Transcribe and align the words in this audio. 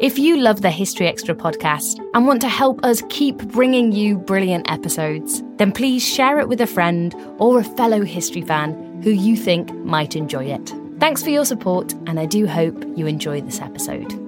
If 0.00 0.16
you 0.16 0.36
love 0.36 0.62
the 0.62 0.70
History 0.70 1.08
Extra 1.08 1.34
podcast 1.34 1.98
and 2.14 2.24
want 2.24 2.40
to 2.42 2.48
help 2.48 2.84
us 2.84 3.02
keep 3.08 3.36
bringing 3.48 3.90
you 3.90 4.16
brilliant 4.16 4.70
episodes, 4.70 5.42
then 5.56 5.72
please 5.72 6.06
share 6.06 6.38
it 6.38 6.48
with 6.48 6.60
a 6.60 6.68
friend 6.68 7.16
or 7.38 7.58
a 7.58 7.64
fellow 7.64 8.04
history 8.04 8.42
fan 8.42 9.00
who 9.02 9.10
you 9.10 9.36
think 9.36 9.74
might 9.78 10.14
enjoy 10.14 10.44
it. 10.44 10.72
Thanks 11.00 11.24
for 11.24 11.30
your 11.30 11.44
support, 11.44 11.94
and 12.06 12.20
I 12.20 12.26
do 12.26 12.46
hope 12.46 12.80
you 12.96 13.08
enjoy 13.08 13.40
this 13.40 13.60
episode. 13.60 14.27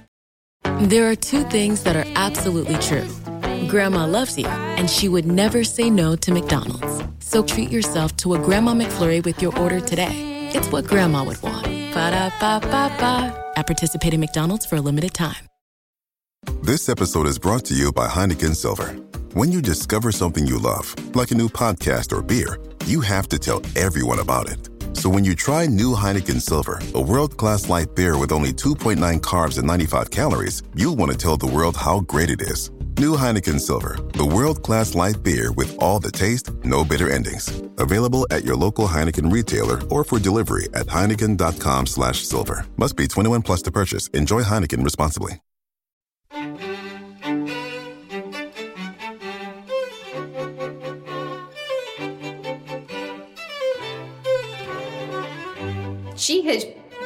There 0.63 1.09
are 1.09 1.15
two 1.15 1.43
things 1.43 1.83
that 1.83 1.95
are 1.95 2.05
absolutely 2.15 2.75
true. 2.75 3.07
Grandma 3.67 4.05
loves 4.05 4.37
you, 4.37 4.47
and 4.47 4.89
she 4.89 5.07
would 5.07 5.25
never 5.25 5.63
say 5.63 5.89
no 5.89 6.15
to 6.15 6.31
McDonald's. 6.31 7.03
So 7.19 7.43
treat 7.43 7.71
yourself 7.71 8.15
to 8.17 8.33
a 8.33 8.39
Grandma 8.39 8.73
McFlurry 8.73 9.23
with 9.23 9.41
your 9.41 9.57
order 9.57 9.79
today. 9.79 10.49
It's 10.53 10.67
what 10.69 10.85
Grandma 10.85 11.23
would 11.23 11.41
want. 11.41 11.65
Ba-da-ba-ba-ba. 11.65 13.51
At 13.57 13.67
participating 13.67 14.19
McDonald's 14.19 14.65
for 14.65 14.77
a 14.77 14.81
limited 14.81 15.13
time. 15.13 15.47
This 16.63 16.89
episode 16.89 17.27
is 17.27 17.37
brought 17.37 17.65
to 17.65 17.75
you 17.75 17.91
by 17.91 18.07
Heineken 18.07 18.55
Silver. 18.55 18.95
When 19.33 19.51
you 19.51 19.61
discover 19.61 20.11
something 20.11 20.47
you 20.47 20.57
love, 20.57 20.95
like 21.15 21.31
a 21.31 21.35
new 21.35 21.47
podcast 21.47 22.11
or 22.11 22.21
beer, 22.21 22.59
you 22.87 23.01
have 23.01 23.27
to 23.29 23.37
tell 23.37 23.61
everyone 23.75 24.19
about 24.19 24.49
it. 24.49 24.70
So 24.93 25.09
when 25.09 25.25
you 25.25 25.35
try 25.35 25.65
new 25.65 25.95
Heineken 25.95 26.41
Silver, 26.41 26.79
a 26.93 27.01
world-class 27.01 27.69
light 27.69 27.95
beer 27.95 28.17
with 28.17 28.31
only 28.31 28.53
2.9 28.53 29.19
carbs 29.19 29.57
and 29.57 29.67
95 29.67 30.11
calories, 30.11 30.63
you'll 30.75 30.95
want 30.95 31.11
to 31.11 31.17
tell 31.17 31.37
the 31.37 31.47
world 31.47 31.75
how 31.75 32.01
great 32.01 32.29
it 32.29 32.41
is. 32.41 32.71
New 32.97 33.17
Heineken 33.17 33.59
Silver, 33.59 33.97
the 34.13 34.25
world-class 34.25 34.93
light 34.95 35.23
beer 35.23 35.51
with 35.53 35.75
all 35.79 35.99
the 35.99 36.11
taste, 36.11 36.51
no 36.63 36.85
bitter 36.85 37.09
endings. 37.09 37.61
Available 37.77 38.27
at 38.29 38.43
your 38.43 38.55
local 38.55 38.87
Heineken 38.87 39.31
retailer 39.31 39.81
or 39.87 40.03
for 40.03 40.19
delivery 40.19 40.67
at 40.73 40.87
heineken.com 40.87 41.87
slash 41.87 42.23
silver. 42.23 42.65
Must 42.77 42.95
be 42.95 43.07
21 43.07 43.41
plus 43.41 43.61
to 43.63 43.71
purchase. 43.71 44.07
Enjoy 44.09 44.43
Heineken 44.43 44.83
responsibly. 44.83 45.41
She 56.31 56.43
had 56.43 56.63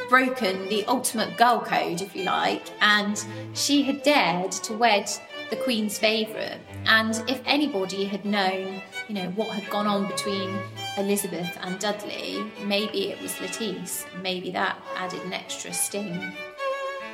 broken 0.08 0.68
the 0.68 0.84
ultimate 0.84 1.36
girl 1.36 1.58
code, 1.60 2.00
if 2.00 2.14
you 2.14 2.22
like, 2.22 2.62
and 2.80 3.24
she 3.54 3.82
had 3.82 4.04
dared 4.04 4.52
to 4.52 4.72
wed 4.72 5.10
the 5.50 5.56
Queen's 5.56 5.98
favourite. 5.98 6.60
And 6.86 7.20
if 7.26 7.40
anybody 7.44 8.04
had 8.04 8.24
known, 8.24 8.80
you 9.08 9.16
know, 9.16 9.28
what 9.30 9.48
had 9.48 9.68
gone 9.68 9.88
on 9.88 10.06
between 10.06 10.56
Elizabeth 10.96 11.58
and 11.60 11.76
Dudley, 11.80 12.44
maybe 12.64 13.10
it 13.10 13.20
was 13.20 13.40
Lettice. 13.40 14.06
Maybe 14.22 14.52
that 14.52 14.78
added 14.96 15.20
an 15.24 15.32
extra 15.32 15.72
sting. 15.72 16.32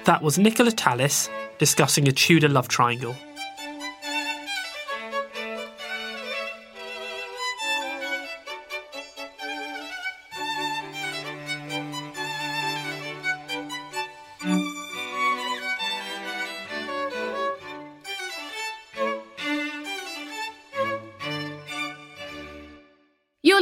That 0.04 0.20
was 0.20 0.38
Nicola 0.38 0.70
Tallis 0.70 1.30
discussing 1.56 2.08
a 2.08 2.12
Tudor 2.12 2.50
love 2.50 2.68
triangle. 2.68 3.16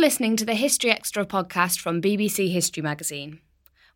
Listening 0.00 0.34
to 0.34 0.46
the 0.46 0.54
History 0.54 0.90
Extra 0.90 1.26
podcast 1.26 1.78
from 1.78 2.00
BBC 2.00 2.50
History 2.50 2.82
Magazine. 2.82 3.38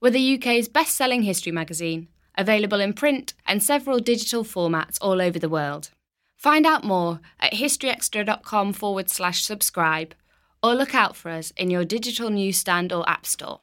We're 0.02 0.10
the 0.10 0.34
UK's 0.34 0.68
best 0.68 0.94
selling 0.94 1.22
history 1.22 1.50
magazine, 1.50 2.08
available 2.36 2.78
in 2.78 2.92
print 2.92 3.32
and 3.46 3.62
several 3.62 4.00
digital 4.00 4.44
formats 4.44 4.98
all 5.00 5.22
over 5.22 5.38
the 5.38 5.48
world. 5.48 5.92
Find 6.36 6.66
out 6.66 6.84
more 6.84 7.20
at 7.40 7.54
historyextra.com 7.54 8.74
forward 8.74 9.08
slash 9.08 9.44
subscribe 9.44 10.14
or 10.62 10.74
look 10.74 10.94
out 10.94 11.16
for 11.16 11.30
us 11.30 11.54
in 11.56 11.70
your 11.70 11.86
digital 11.86 12.28
newsstand 12.28 12.92
or 12.92 13.08
app 13.08 13.24
store. 13.24 13.60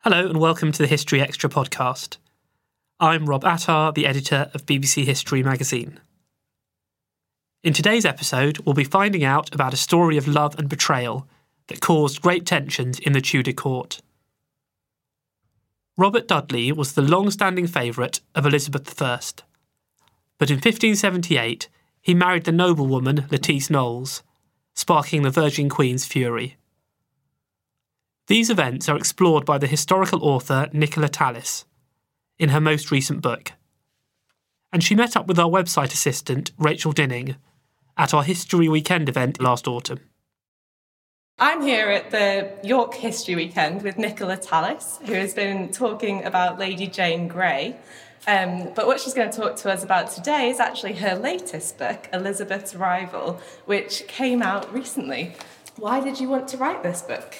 Hello 0.00 0.28
and 0.28 0.38
welcome 0.38 0.72
to 0.72 0.82
the 0.82 0.86
History 0.86 1.22
Extra 1.22 1.48
podcast. 1.48 2.18
I'm 3.00 3.24
Rob 3.24 3.46
Attar, 3.46 3.92
the 3.92 4.06
editor 4.06 4.50
of 4.52 4.66
BBC 4.66 5.04
History 5.04 5.42
Magazine. 5.42 6.00
In 7.64 7.72
today's 7.72 8.04
episode, 8.04 8.58
we'll 8.58 8.74
be 8.74 8.84
finding 8.84 9.24
out 9.24 9.54
about 9.54 9.72
a 9.72 9.78
story 9.78 10.18
of 10.18 10.28
love 10.28 10.58
and 10.58 10.68
betrayal 10.68 11.26
that 11.68 11.80
caused 11.80 12.22
great 12.22 12.46
tensions 12.46 12.98
in 12.98 13.12
the 13.12 13.20
Tudor 13.20 13.52
court. 13.52 14.00
Robert 15.96 16.28
Dudley 16.28 16.72
was 16.72 16.92
the 16.92 17.02
long 17.02 17.30
standing 17.30 17.66
favourite 17.66 18.20
of 18.34 18.44
Elizabeth 18.44 19.00
I, 19.00 19.18
but 20.38 20.50
in 20.50 20.56
1578 20.56 21.68
he 22.02 22.14
married 22.14 22.44
the 22.44 22.52
noblewoman 22.52 23.26
Lettice 23.30 23.68
Knollys, 23.68 24.22
sparking 24.74 25.22
the 25.22 25.30
Virgin 25.30 25.68
Queen's 25.68 26.06
fury. 26.06 26.56
These 28.26 28.50
events 28.50 28.88
are 28.88 28.96
explored 28.96 29.44
by 29.44 29.58
the 29.58 29.66
historical 29.66 30.22
author 30.22 30.68
Nicola 30.72 31.08
Tallis 31.08 31.64
in 32.38 32.50
her 32.50 32.60
most 32.60 32.90
recent 32.90 33.22
book. 33.22 33.52
And 34.72 34.84
she 34.84 34.94
met 34.94 35.16
up 35.16 35.26
with 35.26 35.38
our 35.38 35.48
website 35.48 35.92
assistant, 35.92 36.52
Rachel 36.58 36.92
Dinning, 36.92 37.36
at 37.96 38.12
our 38.12 38.22
History 38.22 38.68
Weekend 38.68 39.08
event 39.08 39.40
last 39.40 39.66
autumn. 39.66 40.00
I'm 41.38 41.60
here 41.60 41.90
at 41.90 42.10
the 42.12 42.50
York 42.66 42.94
History 42.94 43.34
Weekend 43.34 43.82
with 43.82 43.98
Nicola 43.98 44.38
Tallis, 44.38 44.98
who 45.04 45.12
has 45.12 45.34
been 45.34 45.70
talking 45.70 46.24
about 46.24 46.58
Lady 46.58 46.86
Jane 46.86 47.28
Grey. 47.28 47.76
Um, 48.26 48.72
but 48.74 48.86
what 48.86 49.00
she's 49.00 49.12
going 49.12 49.30
to 49.30 49.36
talk 49.36 49.56
to 49.56 49.70
us 49.70 49.84
about 49.84 50.10
today 50.10 50.48
is 50.48 50.60
actually 50.60 50.94
her 50.94 51.14
latest 51.14 51.76
book, 51.76 52.08
Elizabeth's 52.10 52.74
Rival, 52.74 53.38
which 53.66 54.08
came 54.08 54.40
out 54.40 54.72
recently. 54.72 55.34
Why 55.76 56.00
did 56.00 56.18
you 56.18 56.30
want 56.30 56.48
to 56.48 56.56
write 56.56 56.82
this 56.82 57.02
book? 57.02 57.34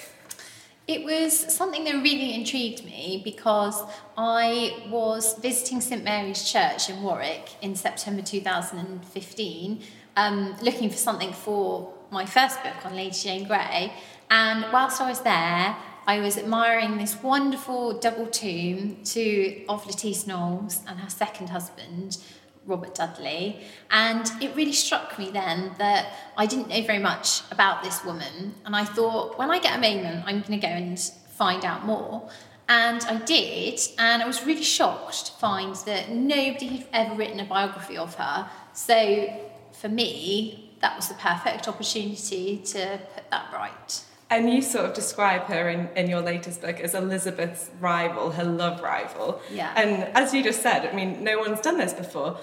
It 0.87 1.03
was 1.03 1.35
something 1.35 1.83
that 1.85 1.95
really 1.95 2.35
intrigued 2.35 2.85
me 2.85 3.19
because 3.23 3.81
I 4.15 4.85
was 4.91 5.39
visiting 5.39 5.81
St 5.81 6.03
Mary's 6.03 6.47
Church 6.47 6.91
in 6.91 7.01
Warwick 7.01 7.49
in 7.63 7.75
September 7.75 8.21
2015, 8.21 9.81
um, 10.15 10.55
looking 10.61 10.91
for 10.91 10.97
something 10.97 11.33
for 11.33 11.96
my 12.11 12.25
first 12.25 12.61
book 12.63 12.85
on 12.85 12.95
Lady 12.95 13.11
Jane 13.11 13.47
Grey. 13.47 13.93
And 14.29 14.65
whilst 14.71 15.01
I 15.01 15.09
was 15.09 15.21
there, 15.21 15.75
I 16.05 16.19
was 16.19 16.37
admiring 16.37 16.97
this 16.97 17.21
wonderful 17.21 17.99
double 17.99 18.27
tomb 18.27 19.03
to 19.03 19.65
of 19.67 19.85
Lettice 19.85 20.25
Knollys 20.25 20.81
and 20.87 20.99
her 20.99 21.09
second 21.09 21.49
husband, 21.49 22.17
Robert 22.65 22.95
Dudley. 22.95 23.61
And 23.91 24.25
it 24.41 24.55
really 24.55 24.73
struck 24.73 25.19
me 25.19 25.31
then 25.31 25.73
that 25.79 26.13
I 26.37 26.45
didn't 26.45 26.69
know 26.69 26.81
very 26.81 26.99
much 26.99 27.41
about 27.51 27.83
this 27.83 28.03
woman. 28.05 28.55
And 28.65 28.75
I 28.75 28.85
thought, 28.85 29.37
when 29.37 29.51
I 29.51 29.59
get 29.59 29.77
a 29.77 29.81
moment, 29.81 30.23
I'm 30.25 30.41
going 30.41 30.59
to 30.59 30.67
go 30.67 30.73
and 30.73 30.99
find 30.99 31.65
out 31.65 31.85
more. 31.85 32.29
And 32.69 33.01
I 33.03 33.17
did, 33.19 33.79
and 33.97 34.21
I 34.21 34.27
was 34.27 34.45
really 34.45 34.63
shocked 34.63 35.27
to 35.27 35.31
find 35.33 35.73
that 35.85 36.09
nobody 36.09 36.67
had 36.67 36.87
ever 36.91 37.15
written 37.15 37.39
a 37.39 37.45
biography 37.45 37.97
of 37.97 38.15
her. 38.15 38.49
So 38.73 39.27
for 39.71 39.87
me, 39.87 40.66
that 40.81 40.95
was 40.95 41.07
the 41.07 41.15
perfect 41.15 41.67
opportunity 41.67 42.57
to 42.57 42.99
put 43.13 43.29
that 43.31 43.51
right. 43.53 44.03
And 44.29 44.49
you 44.49 44.61
sort 44.61 44.85
of 44.85 44.93
describe 44.93 45.43
her 45.43 45.69
in, 45.69 45.87
in 45.95 46.09
your 46.09 46.21
latest 46.21 46.61
book 46.61 46.79
as 46.81 46.93
Elizabeth's 46.93 47.69
rival, 47.79 48.31
her 48.31 48.43
love 48.43 48.81
rival. 48.81 49.41
Yeah. 49.51 49.71
And 49.75 50.03
as 50.17 50.33
you 50.33 50.43
just 50.43 50.61
said, 50.61 50.85
I 50.85 50.93
mean, 50.93 51.23
no 51.23 51.39
one's 51.39 51.61
done 51.61 51.77
this 51.77 51.93
before. 51.93 52.37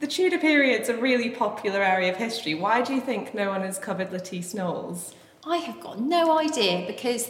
The 0.00 0.06
Tudor 0.06 0.38
period's 0.38 0.88
a 0.88 0.96
really 0.96 1.28
popular 1.30 1.82
area 1.82 2.10
of 2.10 2.16
history. 2.16 2.54
Why 2.54 2.82
do 2.82 2.94
you 2.94 3.00
think 3.00 3.34
no 3.34 3.50
one 3.50 3.62
has 3.62 3.78
covered 3.78 4.10
Lettice 4.10 4.54
Knollys? 4.54 5.14
I 5.44 5.58
have 5.58 5.80
got 5.80 6.00
no 6.00 6.38
idea 6.38 6.86
because 6.86 7.28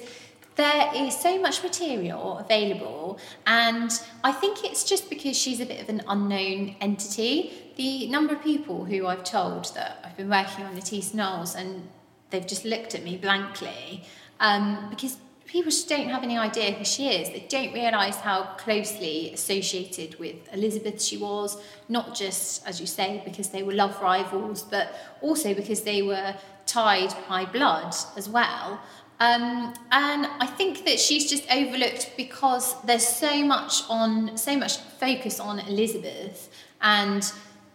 there 0.59 0.91
is 0.93 1.17
so 1.17 1.41
much 1.41 1.63
material 1.63 2.39
available, 2.39 3.19
and 3.47 3.91
I 4.25 4.33
think 4.33 4.65
it's 4.65 4.83
just 4.83 5.09
because 5.09 5.37
she's 5.37 5.61
a 5.61 5.67
bit 5.67 5.81
of 5.81 5.89
an 5.89 6.03
unknown 6.09 6.75
entity. 6.81 7.53
The 7.77 8.09
number 8.09 8.35
of 8.35 8.43
people 8.43 8.85
who 8.85 9.07
I've 9.07 9.23
told 9.23 9.73
that 9.77 10.01
I've 10.05 10.17
been 10.17 10.29
working 10.29 10.65
on 10.65 10.75
Lettice 10.75 11.15
Knollys 11.15 11.55
and 11.55 11.89
they've 12.31 12.47
just 12.47 12.65
looked 12.65 12.97
at 12.97 13.05
me 13.05 13.17
blankly 13.17 14.03
um, 14.41 14.89
because 14.91 15.19
people 15.47 15.71
just 15.71 15.89
don't 15.89 16.09
have 16.09 16.25
any 16.25 16.37
idea 16.37 16.73
who 16.73 16.85
she 16.85 17.09
is. 17.09 17.29
They 17.29 17.47
don't 17.49 17.73
realise 17.73 18.17
how 18.17 18.43
closely 18.59 19.33
associated 19.33 20.19
with 20.19 20.35
Elizabeth 20.53 21.01
she 21.01 21.17
was, 21.17 21.57
not 21.89 22.17
just, 22.17 22.67
as 22.67 22.81
you 22.81 22.87
say, 22.87 23.23
because 23.25 23.51
they 23.51 23.63
were 23.63 23.75
love 23.75 24.03
rivals, 24.03 24.65
but 24.65 24.93
also 25.23 25.55
because 25.55 25.83
they 25.83 26.03
were 26.03 26.35
tied 26.67 27.15
by 27.29 27.45
blood 27.45 27.95
as 28.17 28.29
well. 28.29 28.81
Um, 29.21 29.75
and 29.91 30.27
I 30.39 30.47
think 30.47 30.85
that 30.85 31.01
she's 31.01 31.29
just 31.29 31.51
overlooked 31.51 32.13
because 32.17 32.81
there's 32.83 33.07
so 33.07 33.45
much 33.45 33.83
on, 33.89 34.37
so 34.37 34.57
much 34.57 34.77
focus 34.77 35.41
on 35.41 35.59
Elizabeth 35.61 36.49
and 36.81 37.31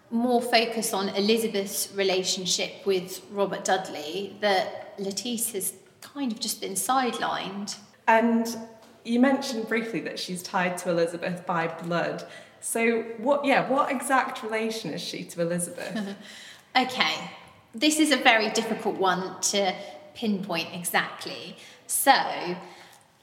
more 0.10 0.42
focus 0.42 0.94
on 0.94 1.10
Elizabeth's 1.10 1.92
relationship 1.96 2.86
with 2.86 3.22
Robert 3.32 3.66
Dudley 3.66 4.38
that 4.40 4.94
Lettice 4.98 5.52
has 5.52 5.74
kind 6.02 6.32
of 6.32 6.40
just 6.40 6.62
been 6.62 6.74
sidelined. 6.74 7.76
And 8.08 8.56
you 9.04 9.20
mentioned 9.20 9.68
briefly 9.68 10.00
that 10.02 10.20
she's 10.20 10.44
tied 10.44 10.78
to 10.80 10.92
Elizabeth 10.92 11.46
by 11.46 11.68
blood. 11.68 12.26
So 12.62 13.02
what 13.18 13.44
yeah, 13.44 13.68
what 13.70 13.92
exact 13.92 14.44
relation 14.44 14.94
is 14.94 15.02
she 15.02 15.26
to 15.26 15.42
Elizabeth? 15.42 16.16
okay. 16.76 17.30
This 17.76 18.00
is 18.00 18.12
a 18.12 18.18
very 18.18 18.50
difficult 18.52 18.96
one 18.96 19.42
to 19.42 19.74
pinpoint 20.14 20.70
exactly. 20.74 21.56
So 21.88 22.14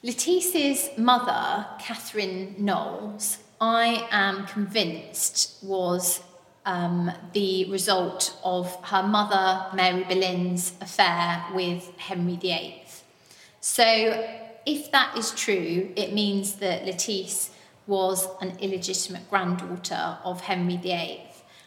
Lettice's 0.02 0.96
mother, 0.96 1.66
Catherine 1.78 2.54
Knollys, 2.58 3.38
I 3.60 4.08
am 4.10 4.46
convinced 4.46 5.62
was 5.62 6.22
um, 6.64 7.12
the 7.34 7.70
result 7.70 8.34
of 8.42 8.74
her 8.84 9.02
mother, 9.02 9.66
Mary 9.74 10.04
Boleyn's 10.04 10.72
affair 10.80 11.44
with 11.54 11.90
Henry 11.98 12.36
VIII. 12.36 12.82
So, 13.60 13.84
if 14.64 14.90
that 14.90 15.18
is 15.18 15.32
true, 15.32 15.90
it 15.96 16.14
means 16.14 16.54
that 16.54 16.86
Lettice 16.86 17.50
was 17.86 18.26
an 18.40 18.56
illegitimate 18.58 19.28
granddaughter 19.28 20.16
of 20.24 20.40
Henry 20.40 20.78
VIII, 20.78 21.20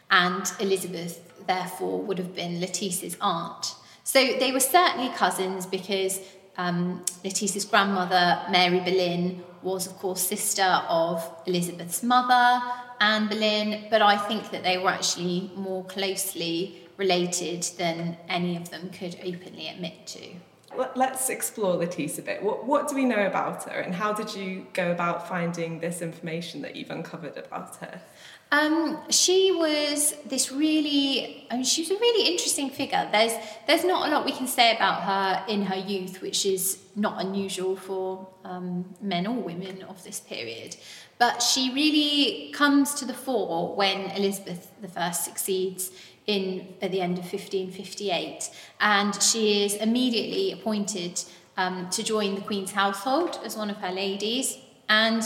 and 0.10 0.52
Elizabeth, 0.60 1.46
therefore, 1.46 2.02
would 2.02 2.18
have 2.18 2.34
been 2.34 2.60
Lettice's 2.60 3.16
aunt. 3.22 3.76
So, 4.04 4.20
they 4.20 4.52
were 4.52 4.60
certainly 4.60 5.10
cousins 5.10 5.66
because 5.66 6.20
um, 6.58 7.04
Lettice's 7.24 7.66
grandmother, 7.66 8.42
Mary 8.52 8.80
Boleyn, 8.80 9.44
was, 9.62 9.88
of 9.88 9.94
course, 9.98 10.22
sister 10.22 10.82
of 10.90 11.24
Elizabeth's 11.46 12.04
mother, 12.04 12.62
Anne 13.00 13.28
Boleyn, 13.28 13.86
but 13.90 14.02
I 14.02 14.18
think 14.18 14.52
that 14.52 14.64
they 14.64 14.78
were 14.78 14.90
actually 14.90 15.52
more 15.56 15.84
closely 15.86 16.84
related 16.98 17.64
than 17.78 18.18
any 18.30 18.56
of 18.56 18.70
them 18.70 18.90
could 18.90 19.16
openly 19.24 19.68
admit 19.70 20.06
to. 20.08 20.20
Let's 20.96 21.30
explore 21.30 21.76
Lettice 21.76 22.18
a 22.18 22.24
bit. 22.24 22.42
What, 22.42 22.66
what 22.66 22.88
do 22.88 22.96
we 22.96 23.06
know 23.06 23.26
about 23.28 23.64
her, 23.64 23.80
and 23.80 23.94
how 23.94 24.12
did 24.12 24.36
you 24.36 24.66
go 24.74 24.92
about 24.92 25.28
finding 25.28 25.80
this 25.80 26.02
information 26.02 26.62
that 26.64 26.76
you've 26.76 26.90
uncovered 26.90 27.38
about 27.38 27.76
her? 27.78 28.02
Um, 28.54 29.00
she 29.10 29.52
was 29.52 30.14
this 30.28 30.52
really, 30.52 31.48
I 31.50 31.56
mean, 31.56 31.64
she 31.64 31.82
was 31.82 31.90
a 31.90 31.96
really 31.96 32.32
interesting 32.32 32.70
figure. 32.70 33.10
There's, 33.12 33.34
there's 33.66 33.84
not 33.84 34.08
a 34.08 34.12
lot 34.12 34.26
we 34.26 34.32
can 34.32 34.46
say 34.46 34.76
about 34.76 35.02
her 35.02 35.44
in 35.52 35.64
her 35.64 35.76
youth, 35.76 36.22
which 36.22 36.46
is 36.46 36.78
not 36.96 37.20
unusual 37.26 37.76
for 37.76 38.28
um, 38.44 38.94
men 39.02 39.26
or 39.26 39.34
women 39.34 39.82
of 39.82 40.04
this 40.04 40.20
period. 40.20 40.76
But 41.18 41.42
she 41.42 41.74
really 41.74 42.52
comes 42.52 42.94
to 42.96 43.06
the 43.06 43.14
fore 43.16 43.76
when 43.76 44.12
Elizabeth 44.12 44.70
I 44.96 45.10
succeeds 45.10 45.90
in 46.28 46.76
at 46.80 46.92
the 46.92 47.02
end 47.02 47.18
of 47.18 47.24
1558, 47.24 48.52
and 48.80 49.20
she 49.20 49.66
is 49.66 49.74
immediately 49.78 50.52
appointed 50.52 51.24
um, 51.58 51.90
to 51.90 52.04
join 52.04 52.36
the 52.36 52.42
Queen's 52.42 52.74
household 52.74 53.40
as 53.44 53.58
one 53.58 53.72
of 53.72 53.78
her 53.78 53.92
ladies, 53.92 54.60
and 54.88 55.24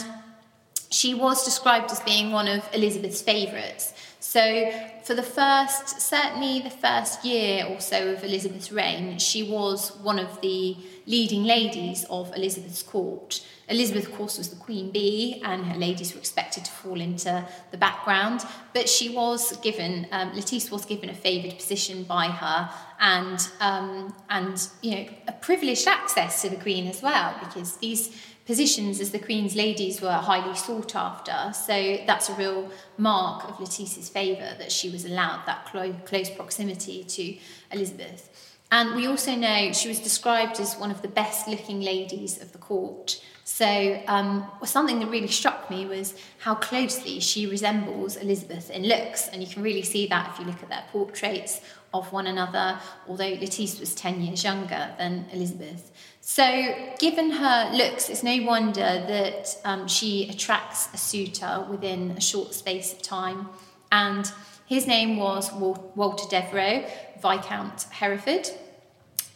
she 0.89 1.13
was 1.13 1.43
described 1.43 1.91
as 1.91 1.99
being 2.01 2.31
one 2.31 2.47
of 2.47 2.67
Elizabeth's 2.73 3.21
favourites. 3.21 3.93
So, 4.19 4.71
for 5.03 5.13
the 5.13 5.23
first, 5.23 6.01
certainly 6.01 6.59
the 6.59 6.69
first 6.69 7.23
year 7.23 7.65
or 7.65 7.79
so 7.79 8.13
of 8.13 8.23
Elizabeth's 8.23 8.71
reign, 8.71 9.19
she 9.19 9.43
was 9.43 9.95
one 10.01 10.19
of 10.19 10.41
the 10.41 10.75
leading 11.05 11.43
ladies 11.43 12.05
of 12.09 12.35
Elizabeth's 12.35 12.83
court. 12.83 13.45
Elizabeth, 13.69 14.07
of 14.07 14.15
course, 14.15 14.37
was 14.37 14.49
the 14.49 14.55
queen 14.55 14.91
bee, 14.91 15.41
and 15.45 15.65
her 15.65 15.77
ladies 15.77 16.13
were 16.13 16.19
expected 16.19 16.65
to 16.65 16.71
fall 16.71 16.99
into 16.99 17.47
the 17.71 17.77
background. 17.77 18.41
But 18.73 18.89
she 18.89 19.09
was 19.09 19.55
given, 19.57 20.07
um, 20.11 20.33
was 20.35 20.85
given 20.85 21.09
a 21.09 21.13
favoured 21.13 21.57
position 21.57 22.03
by 22.03 22.27
her, 22.27 22.69
and 22.99 23.47
um, 23.59 24.15
and 24.29 24.67
you 24.81 24.91
know 24.91 25.05
a 25.27 25.31
privileged 25.33 25.87
access 25.87 26.41
to 26.41 26.49
the 26.49 26.57
queen 26.57 26.87
as 26.87 27.01
well, 27.01 27.35
because 27.39 27.77
these 27.77 28.15
positions 28.47 29.01
as 29.01 29.11
the 29.11 29.19
queen's 29.19 29.55
ladies 29.55 30.01
were 30.01 30.09
highly 30.09 30.55
sought 30.55 30.95
after. 30.95 31.53
So 31.53 31.97
that's 32.07 32.29
a 32.29 32.33
real 32.33 32.71
mark 32.97 33.47
of 33.47 33.59
Lettice's 33.59 34.07
favour 34.07 34.55
that 34.57 34.71
she 34.71 34.89
was 34.89 35.03
allowed 35.03 35.45
that 35.45 35.65
clo- 35.65 35.93
close 36.05 36.29
proximity 36.29 37.03
to 37.03 37.37
Elizabeth. 37.71 38.55
And 38.71 38.95
we 38.95 39.05
also 39.05 39.35
know 39.35 39.71
she 39.73 39.89
was 39.89 39.99
described 39.99 40.59
as 40.59 40.75
one 40.75 40.91
of 40.91 41.01
the 41.01 41.07
best 41.07 41.47
looking 41.47 41.81
ladies 41.81 42.41
of 42.41 42.53
the 42.53 42.57
court. 42.57 43.21
So, 43.43 44.01
um, 44.07 44.45
something 44.65 44.99
that 44.99 45.07
really 45.07 45.29
struck 45.29 45.69
me 45.69 45.85
was 45.85 46.13
how 46.39 46.55
closely 46.55 47.21
she 47.21 47.47
resembles 47.47 48.17
Elizabeth 48.17 48.69
in 48.69 48.83
looks, 48.83 49.29
and 49.29 49.41
you 49.41 49.47
can 49.47 49.63
really 49.63 49.83
see 49.83 50.05
that 50.07 50.31
if 50.33 50.39
you 50.39 50.45
look 50.45 50.61
at 50.61 50.67
their 50.67 50.83
portraits 50.91 51.61
of 51.93 52.11
one 52.11 52.27
another, 52.27 52.77
although 53.07 53.29
Lettice 53.29 53.79
was 53.79 53.95
10 53.95 54.21
years 54.21 54.43
younger 54.43 54.93
than 54.97 55.25
Elizabeth. 55.31 55.91
So, 56.29 56.75
given 56.99 57.31
her 57.31 57.71
looks, 57.73 58.09
it's 58.09 58.21
no 58.21 58.43
wonder 58.43 58.81
that 58.81 59.57
um, 59.63 59.87
she 59.87 60.27
attracts 60.29 60.89
a 60.93 60.97
suitor 60.97 61.65
within 61.69 62.11
a 62.11 62.21
short 62.21 62.53
space 62.53 62.91
of 62.91 63.01
time. 63.01 63.47
And 63.93 64.29
his 64.65 64.87
name 64.87 65.15
was 65.15 65.53
Walter 65.53 66.25
Devereux, 66.29 66.85
Viscount 67.21 67.83
Hereford. 67.83 68.49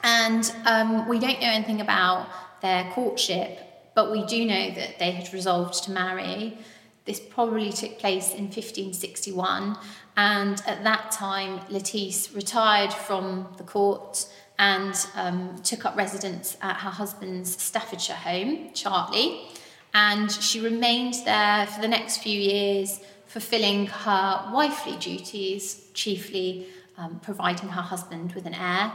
And 0.04 0.54
um, 0.66 1.08
we 1.08 1.18
don't 1.18 1.40
know 1.40 1.48
anything 1.48 1.80
about 1.80 2.28
their 2.62 2.84
courtship, 2.92 3.94
but 3.96 4.12
we 4.12 4.26
do 4.26 4.46
know 4.46 4.72
that 4.72 5.00
they 5.00 5.12
had 5.12 5.34
resolved 5.34 5.86
to 5.86 5.92
marry. 5.92 6.58
This 7.06 7.22
probably 7.22 7.72
took 7.72 8.00
place 8.00 8.34
in 8.34 8.44
1561, 8.44 9.78
and 10.18 10.62
at 10.68 10.84
that 10.84 11.10
time, 11.12 11.62
Lettice 11.70 12.34
retired 12.34 12.92
from 12.94 13.48
the 13.58 13.64
court 13.64 14.28
and 14.62 15.08
um, 15.16 15.60
took 15.64 15.86
up 15.86 15.98
residence 15.98 16.56
at 16.62 16.76
her 16.76 16.92
husband's 16.92 17.60
Staffordshire 17.60 18.16
home, 18.16 18.72
Chartley, 18.76 19.42
and 19.92 20.32
she 20.32 20.62
remained 20.62 21.16
there 21.26 21.66
for 21.66 21.82
the 21.82 21.88
next 21.88 22.20
few 22.20 22.40
years, 22.40 23.00
fulfilling 23.26 23.88
her 23.88 24.52
wifely 24.54 24.98
duties, 24.98 25.88
chiefly 25.96 26.68
um, 26.96 27.20
providing 27.24 27.70
her 27.70 27.82
husband 27.82 28.34
with 28.34 28.46
an 28.46 28.54
heir. 28.54 28.94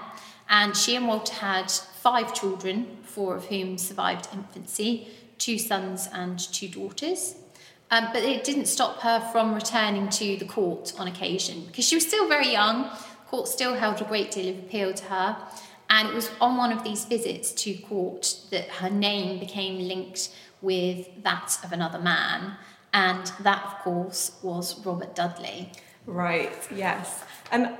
And 0.48 0.76
she 0.76 0.94
and 0.94 1.08
Walter 1.08 1.34
had 1.34 1.68
five 1.68 2.32
children, 2.32 2.98
four 3.02 3.34
of 3.34 3.46
whom 3.46 3.76
survived 3.76 4.28
infancy, 4.32 5.08
two 5.38 5.58
sons 5.58 6.08
and 6.12 6.38
two 6.38 6.68
daughters. 6.68 7.34
Um, 7.90 8.08
but 8.12 8.22
it 8.22 8.44
didn't 8.44 8.66
stop 8.66 9.00
her 9.00 9.18
from 9.32 9.52
returning 9.52 10.10
to 10.10 10.36
the 10.36 10.44
court 10.44 10.92
on 10.96 11.08
occasion 11.08 11.64
because 11.66 11.84
she 11.84 11.96
was 11.96 12.06
still 12.06 12.28
very 12.28 12.52
young. 12.52 12.88
Court 13.36 13.48
still 13.48 13.74
held 13.74 14.00
a 14.00 14.04
great 14.04 14.30
deal 14.30 14.48
of 14.48 14.58
appeal 14.60 14.94
to 14.94 15.04
her. 15.04 15.36
And 15.90 16.08
it 16.08 16.14
was 16.14 16.30
on 16.40 16.56
one 16.56 16.72
of 16.72 16.82
these 16.82 17.04
visits 17.04 17.52
to 17.64 17.74
court 17.74 18.34
that 18.50 18.66
her 18.80 18.88
name 18.88 19.38
became 19.38 19.86
linked 19.86 20.34
with 20.62 21.06
that 21.22 21.58
of 21.62 21.70
another 21.70 21.98
man. 21.98 22.54
And 22.94 23.30
that, 23.40 23.62
of 23.62 23.78
course, 23.80 24.38
was 24.42 24.82
Robert 24.86 25.14
Dudley. 25.14 25.70
Right, 26.06 26.66
yes. 26.74 27.24
And 27.52 27.76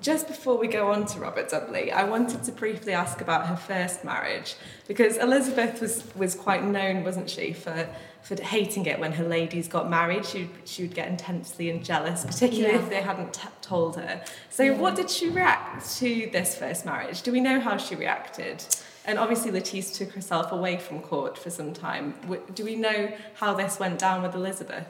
just 0.00 0.28
before 0.28 0.56
we 0.56 0.68
go 0.68 0.90
on 0.90 1.06
to 1.06 1.20
Robert 1.20 1.48
Dudley, 1.48 1.92
I 1.92 2.04
wanted 2.04 2.42
to 2.44 2.52
briefly 2.52 2.92
ask 2.92 3.20
about 3.20 3.46
her 3.46 3.56
first 3.56 4.04
marriage 4.04 4.54
because 4.86 5.16
Elizabeth 5.16 5.80
was, 5.80 6.04
was 6.14 6.34
quite 6.34 6.64
known, 6.64 7.04
wasn't 7.04 7.28
she, 7.28 7.52
for, 7.52 7.88
for 8.22 8.40
hating 8.42 8.86
it 8.86 8.98
when 8.98 9.12
her 9.12 9.24
ladies 9.26 9.68
got 9.68 9.90
married. 9.90 10.24
She, 10.24 10.48
she 10.64 10.82
would 10.82 10.94
get 10.94 11.08
intensely 11.08 11.70
and 11.70 11.84
jealous, 11.84 12.24
particularly 12.24 12.74
yeah. 12.74 12.82
if 12.82 12.90
they 12.90 13.02
hadn't 13.02 13.34
t- 13.34 13.48
told 13.62 13.96
her. 13.96 14.22
So, 14.48 14.62
yeah. 14.62 14.78
what 14.78 14.96
did 14.96 15.10
she 15.10 15.28
react 15.28 15.96
to 15.96 16.28
this 16.32 16.56
first 16.56 16.84
marriage? 16.84 17.22
Do 17.22 17.32
we 17.32 17.40
know 17.40 17.60
how 17.60 17.76
she 17.76 17.94
reacted? 17.94 18.64
And 19.04 19.18
obviously, 19.18 19.50
Lettice 19.50 19.96
took 19.96 20.12
herself 20.12 20.52
away 20.52 20.76
from 20.76 21.00
court 21.00 21.38
for 21.38 21.50
some 21.50 21.72
time. 21.72 22.14
Do 22.54 22.64
we 22.64 22.76
know 22.76 23.12
how 23.34 23.54
this 23.54 23.78
went 23.78 23.98
down 23.98 24.22
with 24.22 24.34
Elizabeth? 24.34 24.86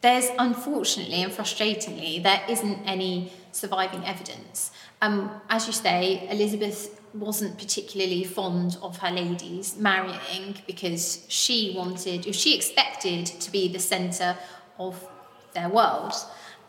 There's 0.00 0.28
unfortunately 0.38 1.22
and 1.22 1.32
frustratingly, 1.32 2.22
there 2.22 2.42
isn't 2.48 2.78
any 2.86 3.32
surviving 3.52 4.04
evidence. 4.04 4.70
Um, 5.02 5.30
as 5.48 5.66
you 5.66 5.72
say, 5.72 6.26
Elizabeth 6.30 7.00
wasn't 7.12 7.58
particularly 7.58 8.24
fond 8.24 8.78
of 8.82 8.98
her 8.98 9.10
ladies 9.10 9.76
marrying 9.76 10.56
because 10.66 11.24
she 11.28 11.74
wanted, 11.76 12.26
or 12.26 12.32
she 12.32 12.56
expected 12.56 13.26
to 13.26 13.50
be 13.50 13.68
the 13.68 13.78
centre 13.78 14.36
of 14.78 15.06
their 15.52 15.68
world. 15.68 16.14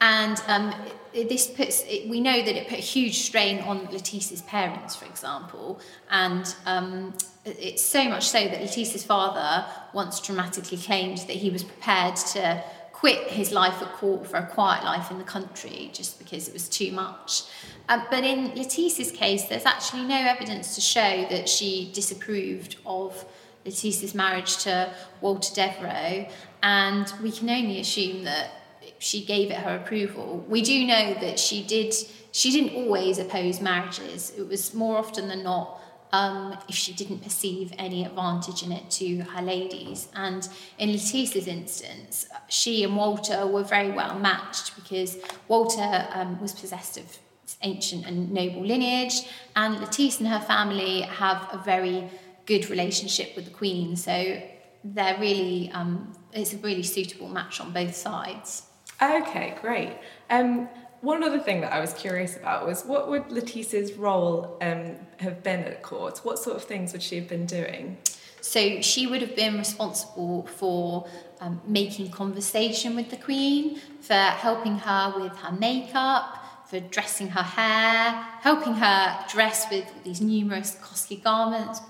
And 0.01 0.41
um, 0.47 0.73
this 1.13 1.45
puts, 1.47 1.83
it, 1.88 2.09
we 2.09 2.21
know 2.21 2.41
that 2.43 2.55
it 2.55 2.67
put 2.67 2.79
a 2.79 2.81
huge 2.81 3.19
strain 3.19 3.59
on 3.59 3.85
Letitia's 3.91 4.41
parents, 4.41 4.95
for 4.95 5.05
example. 5.05 5.79
And 6.09 6.53
um, 6.65 7.13
it's 7.45 7.83
so 7.83 8.09
much 8.09 8.27
so 8.27 8.39
that 8.39 8.59
Letitia's 8.59 9.03
father 9.03 9.63
once 9.93 10.19
dramatically 10.19 10.79
claimed 10.79 11.19
that 11.19 11.35
he 11.35 11.51
was 11.51 11.63
prepared 11.63 12.15
to 12.15 12.63
quit 13.01 13.31
his 13.31 13.51
life 13.51 13.81
at 13.81 13.91
court 13.93 14.27
for 14.27 14.38
a 14.38 14.46
quiet 14.46 14.84
life 14.84 15.10
in 15.10 15.17
the 15.17 15.24
country 15.24 15.89
just 15.91 16.20
because 16.20 16.48
it 16.48 16.53
was 16.53 16.70
too 16.70 16.91
much. 16.91 17.41
Um, 17.89 18.03
but 18.12 18.24
in 18.24 18.53
Letitia's 18.53 19.12
case, 19.12 19.46
there's 19.46 19.65
actually 19.65 20.03
no 20.03 20.17
evidence 20.17 20.75
to 20.75 20.81
show 20.81 21.25
that 21.31 21.50
she 21.50 21.89
disapproved 21.96 22.75
of 22.86 23.25
Letitia's 23.65 24.13
marriage 24.13 24.58
to 24.65 24.93
Walter 25.20 25.51
Devereux, 25.55 26.27
and 26.62 27.12
we 27.24 27.31
can 27.31 27.50
only 27.50 27.79
assume 27.79 28.24
that 28.24 28.51
she 29.00 29.25
gave 29.25 29.50
it 29.50 29.58
her 29.58 29.77
approval. 29.77 30.46
We 30.48 30.62
do 30.62 30.86
know 30.86 31.15
that 31.15 31.39
she 31.39 31.63
did. 31.63 31.96
She 32.31 32.51
didn't 32.51 32.75
always 32.75 33.17
oppose 33.17 33.60
marriages. 33.62 34.31
It 34.38 34.48
was 34.48 34.75
more 34.75 34.98
often 34.98 35.27
than 35.27 35.41
not 35.41 35.80
um, 36.13 36.58
if 36.68 36.75
she 36.75 36.94
didn't 36.94 37.24
perceive 37.24 37.74
any 37.77 38.06
advantage 38.06 38.63
in 38.63 38.72
it 38.72 38.89
to 38.91 39.20
her 39.22 39.41
ladies. 39.41 40.08
And 40.15 40.48
in 40.77 40.91
Letitia's 40.91 41.48
instance, 41.48 42.27
she 42.50 42.84
and 42.84 42.96
Walter 42.96 43.48
were 43.48 43.63
very 43.63 43.91
well 43.91 44.18
matched 44.20 44.75
because 44.75 45.18
Walter 45.48 46.08
um, 46.13 46.39
was 46.41 46.53
possessed 46.53 46.98
of 46.98 47.18
ancient 47.62 48.06
and 48.06 48.32
noble 48.32 48.65
lineage, 48.65 49.24
and 49.56 49.80
Letitia 49.80 50.20
and 50.20 50.27
her 50.27 50.39
family 50.39 51.01
have 51.01 51.48
a 51.51 51.58
very 51.58 52.10
good 52.46 52.70
relationship 52.70 53.36
with 53.36 53.46
the 53.46 53.51
Queen. 53.51 53.96
So 53.96 54.41
they're 54.84 55.20
really, 55.20 55.72
um, 55.74 56.13
it's 56.34 56.53
a 56.53 56.58
really 56.58 56.84
suitable 56.84 57.27
match 57.27 57.60
on 57.62 57.72
both 57.72 57.96
sides. 57.96 58.63
Okay, 59.01 59.56
great. 59.62 59.94
Um, 60.30 60.70
one 61.01 61.24
other 61.24 61.39
thing 61.39 61.62
that 61.62 61.74
I 61.74 61.79
was 61.79 61.93
curious 61.93 62.38
about 62.38 62.65
was 62.65 62.84
what 62.84 63.10
would 63.10 63.31
Letitia's 63.31 63.93
role 63.93 64.58
um, 64.62 64.96
have 65.17 65.43
been 65.43 65.62
at 65.62 65.81
court? 65.81 66.20
What 66.24 66.38
sort 66.39 66.55
of 66.55 66.63
things 66.63 66.93
would 66.93 67.01
she 67.01 67.15
have 67.17 67.27
been 67.27 67.46
doing? 67.48 67.98
So 68.39 68.81
she 68.81 69.05
would 69.08 69.22
have 69.22 69.36
been 69.36 69.58
responsible 69.58 70.48
for 70.48 71.08
um, 71.39 71.62
making 71.65 72.12
conversation 72.12 72.96
with 72.96 73.10
the 73.10 73.17
Queen, 73.17 73.79
for 74.01 74.13
helping 74.13 74.77
her 74.77 75.13
with 75.20 75.36
her 75.38 75.51
makeup, 75.51 76.38
for 76.67 76.79
dressing 76.79 77.27
her 77.27 77.43
hair, 77.43 78.12
helping 78.41 78.74
her 78.74 79.25
dress 79.29 79.70
with 79.70 79.86
these 80.03 80.22
numerous 80.22 80.77
costly 80.81 81.17
garments. 81.17 81.81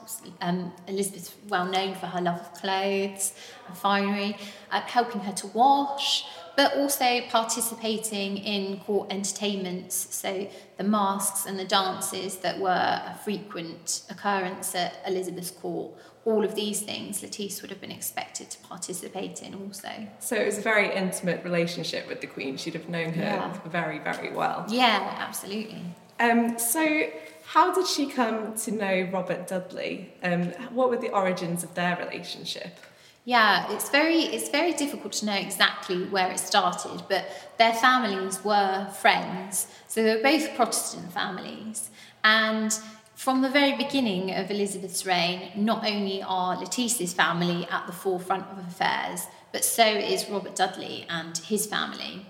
Um, 0.41 0.73
Elizabeth's 0.87 1.35
well 1.47 1.65
known 1.65 1.95
for 1.95 2.07
her 2.07 2.19
love 2.19 2.39
of 2.39 2.53
clothes 2.53 3.33
and 3.67 3.77
finery, 3.77 4.37
uh, 4.71 4.81
helping 4.81 5.21
her 5.21 5.33
to 5.33 5.47
wash 5.47 6.25
but 6.55 6.75
also 6.75 7.21
participating 7.29 8.37
in 8.37 8.79
court 8.79 9.11
entertainments, 9.11 10.15
so 10.15 10.47
the 10.77 10.83
masques 10.83 11.45
and 11.45 11.57
the 11.57 11.65
dances 11.65 12.37
that 12.37 12.59
were 12.59 12.69
a 12.69 13.17
frequent 13.23 14.03
occurrence 14.09 14.75
at 14.75 14.95
Elizabeth's 15.05 15.51
court. 15.51 15.91
All 16.23 16.45
of 16.45 16.53
these 16.53 16.81
things 16.81 17.23
Lettice 17.23 17.61
would 17.61 17.71
have 17.71 17.81
been 17.81 17.91
expected 17.91 18.51
to 18.51 18.59
participate 18.59 19.41
in 19.41 19.55
also. 19.55 19.89
So 20.19 20.35
it 20.35 20.45
was 20.45 20.59
a 20.59 20.61
very 20.61 20.93
intimate 20.93 21.43
relationship 21.43 22.07
with 22.07 22.21
the 22.21 22.27
Queen. 22.27 22.57
She'd 22.57 22.75
have 22.75 22.89
known 22.89 23.13
her 23.13 23.23
yeah. 23.23 23.59
very, 23.65 23.97
very 23.99 24.31
well. 24.31 24.65
Yeah, 24.69 25.15
absolutely. 25.17 25.83
Um, 26.19 26.59
so 26.59 27.09
how 27.45 27.73
did 27.73 27.87
she 27.87 28.05
come 28.07 28.55
to 28.55 28.71
know 28.71 29.09
Robert 29.11 29.47
Dudley? 29.47 30.13
Um, 30.21 30.51
what 30.71 30.89
were 30.89 30.97
the 30.97 31.09
origins 31.09 31.63
of 31.63 31.73
their 31.73 31.97
relationship? 31.97 32.77
Yeah, 33.23 33.71
it's 33.71 33.89
very 33.89 34.23
it's 34.23 34.49
very 34.49 34.73
difficult 34.73 35.13
to 35.13 35.25
know 35.27 35.35
exactly 35.35 36.05
where 36.05 36.31
it 36.31 36.39
started, 36.39 37.03
but 37.07 37.25
their 37.59 37.73
families 37.73 38.43
were 38.43 38.87
friends. 38.99 39.67
So 39.87 40.01
they 40.01 40.15
were 40.15 40.23
both 40.23 40.55
Protestant 40.55 41.13
families. 41.13 41.91
And 42.23 42.73
from 43.13 43.43
the 43.43 43.49
very 43.49 43.77
beginning 43.77 44.33
of 44.33 44.49
Elizabeth's 44.49 45.05
reign, 45.05 45.51
not 45.55 45.85
only 45.85 46.23
are 46.23 46.57
Letitia's 46.57 47.13
family 47.13 47.67
at 47.69 47.85
the 47.85 47.93
forefront 47.93 48.47
of 48.47 48.57
affairs, 48.65 49.27
but 49.51 49.63
so 49.63 49.85
is 49.85 50.27
Robert 50.27 50.55
Dudley 50.55 51.05
and 51.07 51.37
his 51.37 51.67
family. 51.67 52.25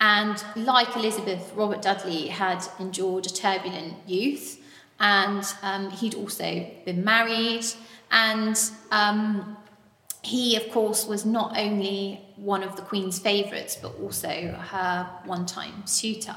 And 0.00 0.44
like 0.54 0.94
Elizabeth, 0.94 1.52
Robert 1.56 1.82
Dudley 1.82 2.28
had 2.28 2.64
endured 2.78 3.26
a 3.26 3.30
turbulent 3.30 3.94
youth, 4.06 4.62
and 5.00 5.44
um, 5.62 5.90
he'd 5.90 6.14
also 6.14 6.70
been 6.84 7.02
married, 7.02 7.64
and 8.12 8.56
um, 8.92 9.56
he, 10.26 10.56
of 10.56 10.70
course, 10.72 11.06
was 11.06 11.24
not 11.24 11.56
only 11.56 12.20
one 12.34 12.64
of 12.64 12.74
the 12.74 12.82
Queen's 12.82 13.18
favourites, 13.18 13.76
but 13.80 13.94
also 14.02 14.28
her 14.70 15.08
one 15.24 15.46
time 15.46 15.86
suitor. 15.86 16.36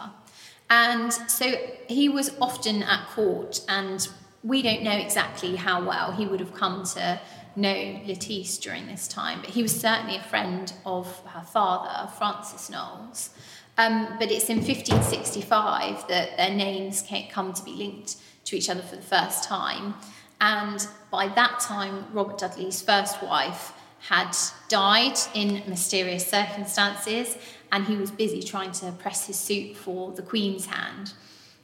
And 0.69 1.11
so 1.11 1.55
he 1.87 2.07
was 2.07 2.31
often 2.39 2.83
at 2.83 3.07
court, 3.07 3.61
and 3.67 4.07
we 4.43 4.61
don't 4.61 4.83
know 4.83 4.95
exactly 4.95 5.55
how 5.55 5.83
well 5.83 6.11
he 6.11 6.27
would 6.27 6.39
have 6.39 6.53
come 6.53 6.83
to 6.93 7.19
know 7.55 7.99
Lettice 8.05 8.59
during 8.59 8.85
this 8.85 9.07
time, 9.07 9.41
but 9.41 9.49
he 9.49 9.63
was 9.63 9.77
certainly 9.77 10.17
a 10.17 10.23
friend 10.23 10.71
of 10.85 11.07
her 11.25 11.41
father, 11.41 12.11
Francis 12.11 12.69
Knollys. 12.69 13.31
Um, 13.79 14.17
but 14.19 14.29
it's 14.29 14.49
in 14.49 14.57
1565 14.57 16.07
that 16.09 16.37
their 16.37 16.53
names 16.53 17.03
come 17.31 17.53
to 17.53 17.63
be 17.63 17.71
linked 17.71 18.17
to 18.45 18.55
each 18.55 18.69
other 18.69 18.83
for 18.83 18.97
the 18.97 19.01
first 19.01 19.45
time. 19.45 19.95
And 20.39 20.87
by 21.11 21.27
that 21.29 21.59
time, 21.59 22.05
Robert 22.13 22.37
Dudley's 22.37 22.81
first 22.81 23.23
wife 23.23 23.73
had 23.99 24.35
died 24.67 25.17
in 25.33 25.63
mysterious 25.67 26.27
circumstances, 26.27 27.37
and 27.71 27.85
he 27.85 27.95
was 27.95 28.11
busy 28.11 28.41
trying 28.41 28.71
to 28.71 28.91
press 28.93 29.27
his 29.27 29.37
suit 29.37 29.75
for 29.77 30.11
the 30.11 30.21
Queen's 30.21 30.65
hand. 30.65 31.13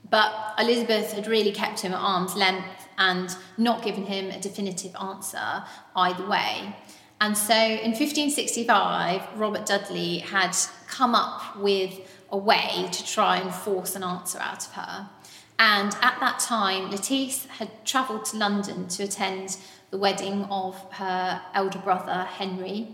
But 0.10 0.34
Elizabeth 0.60 1.14
had 1.14 1.28
really 1.28 1.52
kept 1.52 1.80
him 1.80 1.94
at 1.94 2.00
arm's 2.00 2.36
length 2.36 2.88
and 2.98 3.36
not 3.58 3.84
given 3.84 4.06
him 4.06 4.30
a 4.30 4.40
definitive 4.40 4.96
answer 4.96 5.64
either 5.96 6.28
way. 6.28 6.76
And 7.22 7.38
so 7.38 7.56
in 7.56 7.92
1565, 7.92 9.22
Robert 9.36 9.66
Dudley 9.66 10.20
had 10.20 10.56
come 10.88 11.16
up 11.16 11.58
with 11.58 12.00
a 12.32 12.38
way 12.38 12.88
to 12.92 13.06
try 13.06 13.38
and 13.38 13.54
force 13.54 13.96
an 13.96 14.04
answer 14.04 14.40
out 14.40 14.66
of 14.66 14.74
her. 14.74 15.10
And 15.58 15.96
at 16.02 16.20
that 16.20 16.40
time, 16.40 16.92
Lettice 16.92 17.46
had 17.46 17.86
travelled 17.86 18.26
to 18.26 18.38
London 18.38 18.88
to 18.90 19.04
attend 19.04 19.58
the 19.96 20.02
wedding 20.02 20.44
of 20.52 20.76
her 20.92 21.42
elder 21.54 21.80
brother, 21.80 22.26
Henry. 22.26 22.86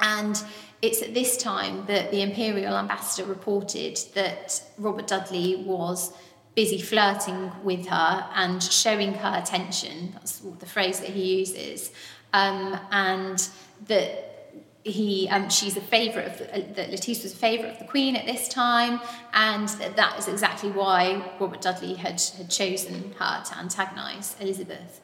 And 0.00 0.42
it's 0.80 1.02
at 1.02 1.12
this 1.12 1.36
time 1.36 1.84
that 1.88 2.10
the 2.10 2.22
imperial 2.22 2.74
ambassador 2.74 3.28
reported 3.28 3.98
that 4.14 4.62
Robert 4.78 5.06
Dudley 5.08 5.56
was 5.56 6.14
busy 6.54 6.80
flirting 6.80 7.52
with 7.62 7.86
her 7.88 8.26
and 8.34 8.62
showing 8.62 9.12
her 9.12 9.38
attention. 9.38 10.12
That's 10.14 10.38
the 10.38 10.64
phrase 10.64 11.00
that 11.00 11.10
he 11.10 11.40
uses. 11.40 11.92
Um, 12.32 12.80
and 12.90 13.46
that 13.86 14.54
he 14.84 15.28
um, 15.28 15.50
she's 15.50 15.76
a 15.76 15.80
favourite 15.80 16.28
of 16.28 16.38
the, 16.38 16.54
uh, 16.54 16.74
that 16.76 16.90
Lettice 16.90 17.24
was 17.24 17.34
a 17.34 17.36
favourite 17.36 17.72
of 17.72 17.78
the 17.80 17.86
Queen 17.86 18.16
at 18.16 18.24
this 18.24 18.48
time, 18.48 19.00
and 19.34 19.68
that, 19.68 20.18
is 20.18 20.28
exactly 20.28 20.70
why 20.70 21.32
Robert 21.40 21.60
Dudley 21.60 21.94
had, 21.94 22.20
had 22.38 22.48
chosen 22.48 23.12
her 23.18 23.42
to 23.44 23.58
antagonise 23.58 24.36
Elizabeth. 24.40 25.00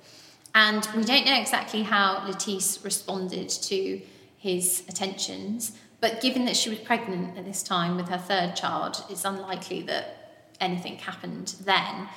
And 0.54 0.86
we 0.94 1.04
don't 1.04 1.24
know 1.24 1.38
exactly 1.38 1.82
how 1.82 2.24
Lettice 2.26 2.84
responded 2.84 3.48
to 3.48 4.00
his 4.36 4.82
attentions, 4.88 5.72
but 6.00 6.20
given 6.20 6.44
that 6.46 6.56
she 6.56 6.68
was 6.68 6.78
pregnant 6.80 7.38
at 7.38 7.44
this 7.44 7.62
time 7.62 7.96
with 7.96 8.08
her 8.08 8.18
third 8.18 8.56
child, 8.56 9.02
it's 9.08 9.24
unlikely 9.24 9.82
that 9.82 10.50
anything 10.60 10.96
happened 10.96 11.54
then. 11.64 12.08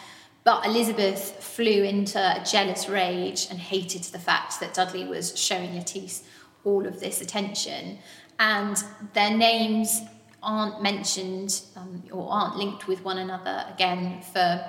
But 0.43 0.65
Elizabeth 0.65 1.43
flew 1.43 1.83
into 1.83 2.19
a 2.19 2.43
jealous 2.43 2.87
rage 2.89 3.47
and 3.49 3.59
hated 3.59 4.03
the 4.03 4.19
fact 4.19 4.59
that 4.59 4.73
Dudley 4.73 5.05
was 5.05 5.37
showing 5.37 5.75
Lettice 5.75 6.23
all 6.63 6.85
of 6.85 6.99
this 6.99 7.21
attention. 7.21 7.99
And 8.37 8.83
their 9.13 9.35
names 9.35 10.01
aren't 10.43 10.83
mentioned 10.83 11.61
um, 11.75 12.03
or 12.11 12.31
aren't 12.31 12.57
linked 12.57 12.87
with 12.87 13.03
one 13.03 13.17
another 13.17 13.65
again 13.73 14.21
for 14.21 14.63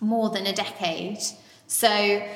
more 0.00 0.30
than 0.30 0.46
a 0.46 0.52
decade. 0.52 1.18
So 1.66 2.26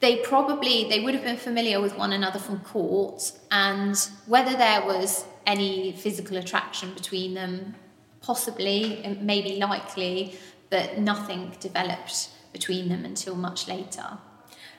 they 0.00 0.16
probably 0.16 0.88
they 0.88 1.00
would 1.00 1.14
have 1.14 1.24
been 1.24 1.36
familiar 1.36 1.80
with 1.80 1.96
one 1.96 2.12
another 2.12 2.38
from 2.38 2.60
court 2.60 3.32
and 3.50 4.08
whether 4.26 4.56
there 4.56 4.84
was 4.84 5.24
any 5.46 5.92
physical 5.92 6.36
attraction 6.36 6.92
between 6.94 7.34
them 7.34 7.74
possibly 8.20 9.18
maybe 9.20 9.56
likely 9.56 10.36
but 10.70 10.98
nothing 10.98 11.52
developed 11.60 12.30
between 12.52 12.88
them 12.88 13.04
until 13.04 13.34
much 13.34 13.68
later 13.68 14.18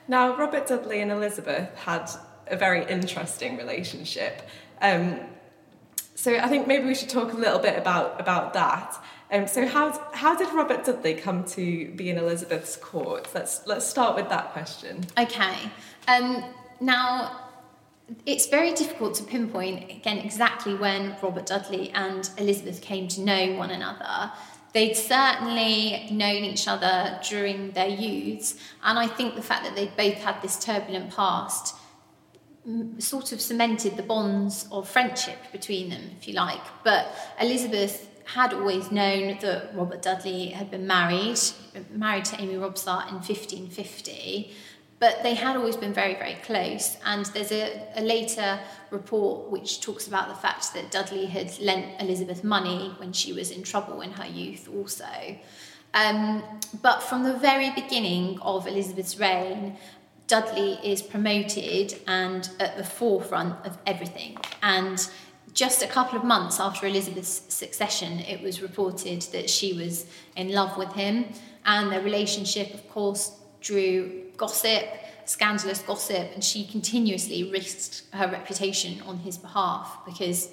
Now, 0.08 0.36
Robert 0.36 0.66
Dudley 0.66 1.00
and 1.02 1.12
Elizabeth 1.12 1.72
had 1.76 2.10
a 2.48 2.56
very 2.56 2.84
interesting 2.90 3.56
relationship. 3.56 4.42
Um, 4.82 5.20
so 6.16 6.36
I 6.36 6.48
think 6.48 6.66
maybe 6.66 6.84
we 6.84 6.96
should 6.96 7.08
talk 7.08 7.32
a 7.32 7.36
little 7.36 7.60
bit 7.60 7.78
about, 7.78 8.20
about 8.20 8.52
that. 8.54 8.96
Um, 9.32 9.46
so 9.46 9.66
how, 9.66 9.92
how 10.12 10.34
did 10.34 10.52
Robert 10.52 10.84
Dudley 10.84 11.14
come 11.14 11.44
to 11.44 11.90
be 11.92 12.10
in 12.10 12.18
Elizabeth's 12.18 12.76
court? 12.76 13.28
Let's, 13.34 13.66
let's 13.66 13.86
start 13.86 14.16
with 14.16 14.28
that 14.28 14.52
question. 14.52 15.04
Okay. 15.16 15.56
Um, 16.08 16.44
now, 16.80 17.50
it's 18.26 18.46
very 18.46 18.72
difficult 18.72 19.14
to 19.16 19.22
pinpoint, 19.22 19.90
again, 19.90 20.18
exactly 20.18 20.74
when 20.74 21.14
Robert 21.22 21.46
Dudley 21.46 21.90
and 21.90 22.28
Elizabeth 22.38 22.80
came 22.82 23.06
to 23.08 23.20
know 23.20 23.52
one 23.52 23.70
another. 23.70 24.32
They'd 24.72 24.94
certainly 24.94 26.08
known 26.10 26.44
each 26.44 26.66
other 26.66 27.18
during 27.28 27.72
their 27.72 27.88
youths, 27.88 28.56
and 28.82 28.98
I 28.98 29.06
think 29.06 29.34
the 29.34 29.42
fact 29.42 29.64
that 29.64 29.74
they 29.74 29.86
both 29.86 30.22
had 30.22 30.40
this 30.42 30.64
turbulent 30.64 31.14
past 31.14 31.76
sort 32.98 33.32
of 33.32 33.40
cemented 33.40 33.96
the 33.96 34.02
bonds 34.02 34.68
of 34.70 34.88
friendship 34.88 35.38
between 35.50 35.88
them, 35.88 36.02
if 36.18 36.28
you 36.28 36.34
like. 36.34 36.60
But 36.84 37.12
Elizabeth 37.40 38.08
had 38.34 38.52
always 38.52 38.92
known 38.92 39.38
that 39.40 39.74
Robert 39.74 40.02
Dudley 40.02 40.48
had 40.48 40.70
been 40.70 40.86
married, 40.86 41.38
married 41.90 42.24
to 42.26 42.40
Amy 42.40 42.54
Robsart 42.54 43.08
in 43.08 43.14
1550, 43.14 44.52
but 45.00 45.22
they 45.24 45.34
had 45.34 45.56
always 45.56 45.76
been 45.76 45.92
very, 45.92 46.14
very 46.14 46.34
close. 46.44 46.96
And 47.04 47.26
there's 47.26 47.50
a, 47.50 47.88
a 47.96 48.02
later 48.02 48.60
report 48.90 49.50
which 49.50 49.80
talks 49.80 50.06
about 50.06 50.28
the 50.28 50.36
fact 50.36 50.74
that 50.74 50.92
Dudley 50.92 51.26
had 51.26 51.58
lent 51.58 52.00
Elizabeth 52.00 52.44
money 52.44 52.94
when 52.98 53.12
she 53.12 53.32
was 53.32 53.50
in 53.50 53.64
trouble 53.64 54.00
in 54.00 54.12
her 54.12 54.26
youth, 54.26 54.68
also. 54.72 55.38
Um, 55.92 56.44
but 56.82 57.02
from 57.02 57.24
the 57.24 57.34
very 57.34 57.70
beginning 57.70 58.38
of 58.42 58.68
Elizabeth's 58.68 59.18
reign, 59.18 59.76
Dudley 60.28 60.78
is 60.84 61.02
promoted 61.02 62.00
and 62.06 62.48
at 62.60 62.76
the 62.76 62.84
forefront 62.84 63.66
of 63.66 63.76
everything. 63.86 64.38
And 64.62 65.04
just 65.54 65.82
a 65.82 65.86
couple 65.86 66.18
of 66.18 66.24
months 66.24 66.60
after 66.60 66.86
Elizabeth's 66.86 67.42
succession, 67.52 68.20
it 68.20 68.42
was 68.42 68.62
reported 68.62 69.22
that 69.32 69.50
she 69.50 69.72
was 69.72 70.06
in 70.36 70.52
love 70.52 70.76
with 70.76 70.92
him, 70.92 71.26
and 71.64 71.90
their 71.90 72.02
relationship, 72.02 72.72
of 72.74 72.88
course, 72.88 73.36
drew 73.60 74.24
gossip, 74.36 74.84
scandalous 75.24 75.80
gossip, 75.82 76.30
and 76.34 76.42
she 76.42 76.64
continuously 76.64 77.50
risked 77.50 78.04
her 78.12 78.28
reputation 78.28 79.00
on 79.02 79.18
his 79.18 79.36
behalf 79.36 79.98
because 80.06 80.50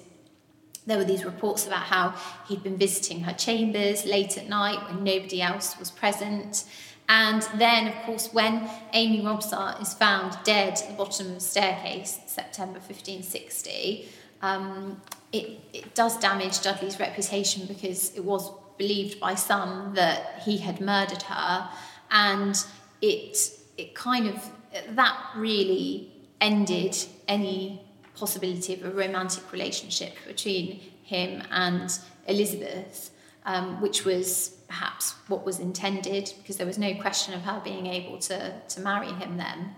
there 0.86 0.98
were 0.98 1.04
these 1.04 1.24
reports 1.24 1.66
about 1.66 1.82
how 1.82 2.14
he'd 2.48 2.62
been 2.62 2.76
visiting 2.76 3.20
her 3.20 3.34
chambers 3.34 4.04
late 4.04 4.38
at 4.38 4.48
night 4.48 4.78
when 4.88 5.04
nobody 5.04 5.42
else 5.42 5.78
was 5.78 5.90
present. 5.90 6.64
And 7.10 7.42
then, 7.56 7.88
of 7.88 7.94
course, 8.04 8.32
when 8.32 8.68
Amy 8.92 9.22
Robsart 9.22 9.80
is 9.80 9.94
found 9.94 10.36
dead 10.44 10.74
at 10.74 10.88
the 10.88 10.94
bottom 10.94 11.28
of 11.28 11.34
the 11.34 11.40
staircase, 11.40 12.20
September 12.26 12.78
1560, 12.80 14.08
um, 14.42 15.00
it, 15.32 15.60
it 15.72 15.94
does 15.94 16.18
damage 16.18 16.62
Dudley's 16.62 16.98
reputation 16.98 17.66
because 17.66 18.14
it 18.14 18.24
was 18.24 18.50
believed 18.76 19.20
by 19.20 19.34
some 19.34 19.94
that 19.94 20.40
he 20.44 20.58
had 20.58 20.80
murdered 20.80 21.22
her, 21.22 21.68
and 22.10 22.64
it 23.02 23.36
it 23.76 23.94
kind 23.94 24.28
of 24.28 24.50
that 24.96 25.16
really 25.36 26.12
ended 26.40 26.96
any 27.26 27.82
possibility 28.14 28.74
of 28.74 28.84
a 28.84 28.90
romantic 28.90 29.52
relationship 29.52 30.14
between 30.26 30.80
him 31.02 31.42
and 31.50 31.98
Elizabeth, 32.26 33.10
um, 33.46 33.80
which 33.80 34.04
was 34.04 34.58
perhaps 34.68 35.14
what 35.28 35.44
was 35.44 35.58
intended 35.58 36.32
because 36.38 36.56
there 36.56 36.66
was 36.66 36.78
no 36.78 36.94
question 36.94 37.32
of 37.32 37.42
her 37.42 37.60
being 37.64 37.86
able 37.86 38.18
to, 38.18 38.52
to 38.68 38.80
marry 38.80 39.08
him 39.08 39.38
then. 39.38 39.74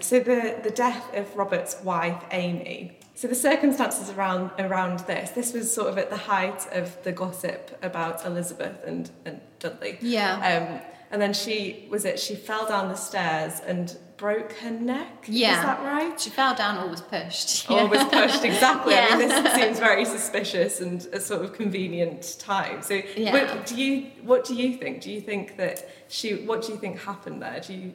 So 0.00 0.20
the, 0.20 0.60
the 0.62 0.70
death 0.70 1.14
of 1.14 1.34
Robert's 1.36 1.82
wife, 1.82 2.22
Amy, 2.30 2.98
so 3.14 3.28
the 3.28 3.34
circumstances 3.34 4.10
around 4.10 4.50
around 4.58 5.00
this, 5.00 5.30
this 5.30 5.52
was 5.52 5.72
sort 5.72 5.88
of 5.88 5.98
at 5.98 6.10
the 6.10 6.16
height 6.16 6.66
of 6.72 7.02
the 7.04 7.12
gossip 7.12 7.78
about 7.82 8.24
Elizabeth 8.24 8.82
and, 8.86 9.10
and 9.24 9.40
Dudley. 9.58 9.98
Yeah. 10.00 10.34
Um, 10.36 10.80
and 11.10 11.20
then 11.20 11.34
she 11.34 11.86
was 11.90 12.04
it 12.06 12.18
she 12.18 12.34
fell 12.34 12.66
down 12.66 12.88
the 12.88 12.94
stairs 12.96 13.60
and 13.66 13.96
broke 14.16 14.52
her 14.54 14.70
neck. 14.70 15.26
Yeah. 15.26 15.58
Is 15.58 15.64
that 15.64 15.82
right? 15.82 16.18
She 16.20 16.30
fell 16.30 16.54
down 16.54 16.82
or 16.82 16.88
was 16.88 17.02
pushed. 17.02 17.68
Or 17.70 17.86
was 17.86 18.02
pushed, 18.04 18.44
exactly. 18.44 18.94
Yeah. 18.94 19.08
I 19.10 19.16
mean, 19.18 19.28
this 19.28 19.54
seems 19.54 19.78
very 19.78 20.04
suspicious 20.04 20.80
and 20.80 21.04
a 21.12 21.20
sort 21.20 21.42
of 21.44 21.52
convenient 21.52 22.36
time. 22.38 22.82
So, 22.82 23.02
Yeah. 23.16 23.32
what 23.32 23.66
do 23.66 23.74
you 23.82 24.10
what 24.22 24.44
do 24.44 24.54
you 24.54 24.76
think? 24.78 25.02
Do 25.02 25.10
you 25.10 25.20
think 25.20 25.56
that 25.58 25.86
she? 26.08 26.46
What 26.46 26.62
do 26.62 26.72
you 26.72 26.78
think 26.78 27.00
happened 27.00 27.42
there? 27.42 27.60
Do 27.60 27.74
you? 27.74 27.92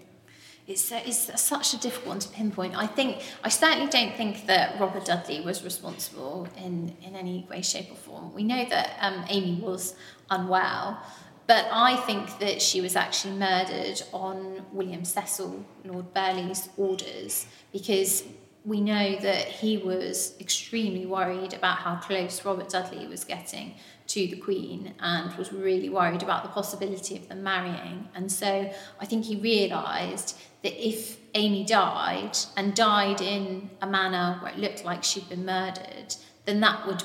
It's, 0.67 0.91
it's 0.91 1.41
such 1.41 1.73
a 1.73 1.77
difficult 1.79 2.07
one 2.07 2.19
to 2.19 2.27
pinpoint. 2.27 2.75
I 2.75 2.87
think 2.87 3.23
I 3.41 3.47
certainly 3.47 3.89
don't 3.89 4.13
think 4.15 4.47
that 4.47 4.77
Robert 4.77 5.05
Dudley 5.05 5.39
was 5.39 5.63
responsible 5.63 6.45
in, 6.57 6.93
in 7.01 7.15
any 7.15 7.47
way, 7.49 7.61
shape, 7.61 7.89
or 7.89 7.95
form. 7.95 8.33
We 8.33 8.43
know 8.43 8.65
that 8.65 8.97
um, 8.99 9.23
Amy 9.29 9.61
was 9.61 9.95
unwell, 10.29 11.01
but 11.47 11.67
I 11.71 11.95
think 11.95 12.39
that 12.39 12.61
she 12.61 12.81
was 12.81 12.97
actually 12.97 13.35
murdered 13.35 14.01
on 14.11 14.65
William 14.73 15.05
Cecil, 15.05 15.65
Lord 15.85 16.13
Burghley's 16.13 16.67
orders, 16.75 17.47
because 17.71 18.25
we 18.65 18.81
know 18.81 19.15
that 19.21 19.47
he 19.47 19.77
was 19.77 20.35
extremely 20.41 21.05
worried 21.05 21.53
about 21.53 21.77
how 21.77 21.95
close 21.95 22.43
Robert 22.43 22.67
Dudley 22.67 23.07
was 23.07 23.23
getting 23.23 23.75
to 24.07 24.27
the 24.27 24.35
Queen 24.35 24.93
and 24.99 25.33
was 25.37 25.53
really 25.53 25.87
worried 25.87 26.21
about 26.21 26.43
the 26.43 26.49
possibility 26.49 27.15
of 27.15 27.29
them 27.29 27.43
marrying. 27.43 28.09
And 28.13 28.29
so 28.29 28.69
I 28.99 29.05
think 29.05 29.23
he 29.23 29.37
realised 29.37 30.37
that 30.63 30.87
if 30.87 31.17
Amy 31.33 31.63
died 31.65 32.37
and 32.55 32.75
died 32.75 33.21
in 33.21 33.69
a 33.81 33.87
manner 33.87 34.39
where 34.41 34.51
it 34.51 34.57
looked 34.57 34.83
like 34.83 35.03
she'd 35.03 35.29
been 35.29 35.45
murdered, 35.45 36.15
then 36.45 36.59
that 36.61 36.87
would 36.87 37.03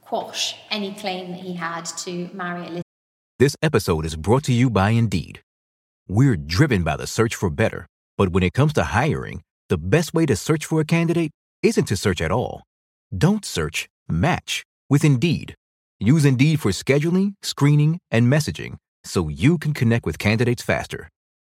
quash 0.00 0.56
any 0.70 0.94
claim 0.94 1.30
that 1.30 1.40
he 1.40 1.54
had 1.54 1.84
to 1.84 2.30
marry 2.32 2.60
Elizabeth. 2.60 2.82
This 3.38 3.56
episode 3.62 4.06
is 4.06 4.16
brought 4.16 4.44
to 4.44 4.52
you 4.52 4.70
by 4.70 4.90
Indeed. 4.90 5.42
We're 6.08 6.36
driven 6.36 6.84
by 6.84 6.96
the 6.96 7.06
search 7.06 7.34
for 7.34 7.50
better, 7.50 7.86
but 8.16 8.28
when 8.28 8.42
it 8.42 8.52
comes 8.52 8.72
to 8.74 8.84
hiring, 8.84 9.42
the 9.68 9.78
best 9.78 10.14
way 10.14 10.26
to 10.26 10.36
search 10.36 10.66
for 10.66 10.80
a 10.80 10.84
candidate 10.84 11.32
isn't 11.62 11.86
to 11.86 11.96
search 11.96 12.20
at 12.20 12.30
all. 12.30 12.62
Don't 13.16 13.44
search, 13.44 13.88
match 14.08 14.62
with 14.88 15.04
Indeed. 15.04 15.54
Use 15.98 16.24
Indeed 16.24 16.60
for 16.60 16.70
scheduling, 16.70 17.34
screening, 17.42 17.98
and 18.10 18.30
messaging 18.32 18.76
so 19.04 19.28
you 19.28 19.58
can 19.58 19.72
connect 19.72 20.06
with 20.06 20.18
candidates 20.18 20.62
faster. 20.62 21.08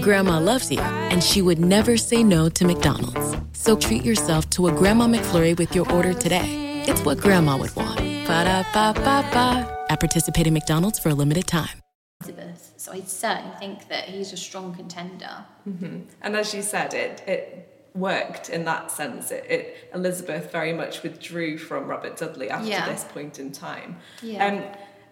Grandma 0.00 0.38
loves 0.38 0.70
you, 0.70 0.80
and 0.80 1.22
she 1.22 1.42
would 1.42 1.58
never 1.58 1.96
say 1.96 2.22
no 2.22 2.48
to 2.48 2.64
McDonald's. 2.64 3.36
So 3.52 3.76
treat 3.76 4.04
yourself 4.04 4.48
to 4.50 4.68
a 4.68 4.72
Grandma 4.72 5.06
McFlurry 5.06 5.56
with 5.56 5.74
your 5.74 5.90
order 5.92 6.12
today. 6.14 6.82
It's 6.86 7.00
what 7.04 7.18
Grandma 7.18 7.56
would 7.56 7.74
want. 7.76 7.98
Ba-da-ba-ba-ba. 7.98 9.86
At 9.90 10.00
participating 10.00 10.54
McDonald's 10.54 10.98
for 10.98 11.10
a 11.10 11.14
limited 11.14 11.46
time. 11.46 11.80
Elizabeth. 12.22 12.72
So 12.76 12.92
I 12.92 13.00
certainly 13.00 13.54
think 13.58 13.88
that 13.88 14.04
he's 14.04 14.32
a 14.32 14.36
strong 14.36 14.74
contender. 14.74 15.44
And 15.66 16.36
as 16.36 16.54
you 16.54 16.62
said, 16.62 16.94
it 16.94 17.22
it 17.26 17.68
worked 17.94 18.48
in 18.48 18.64
that 18.64 18.90
sense. 18.90 19.30
It, 19.30 19.44
it 19.50 19.90
Elizabeth 19.94 20.50
very 20.50 20.72
much 20.72 21.02
withdrew 21.02 21.58
from 21.58 21.86
Robert 21.86 22.16
Dudley 22.16 22.48
after 22.48 22.68
Yeah. 22.68 22.88
this 22.88 23.04
point 23.04 23.38
in 23.38 23.52
time. 23.52 23.98
Yeah. 24.22 24.46
Um, 24.46 24.64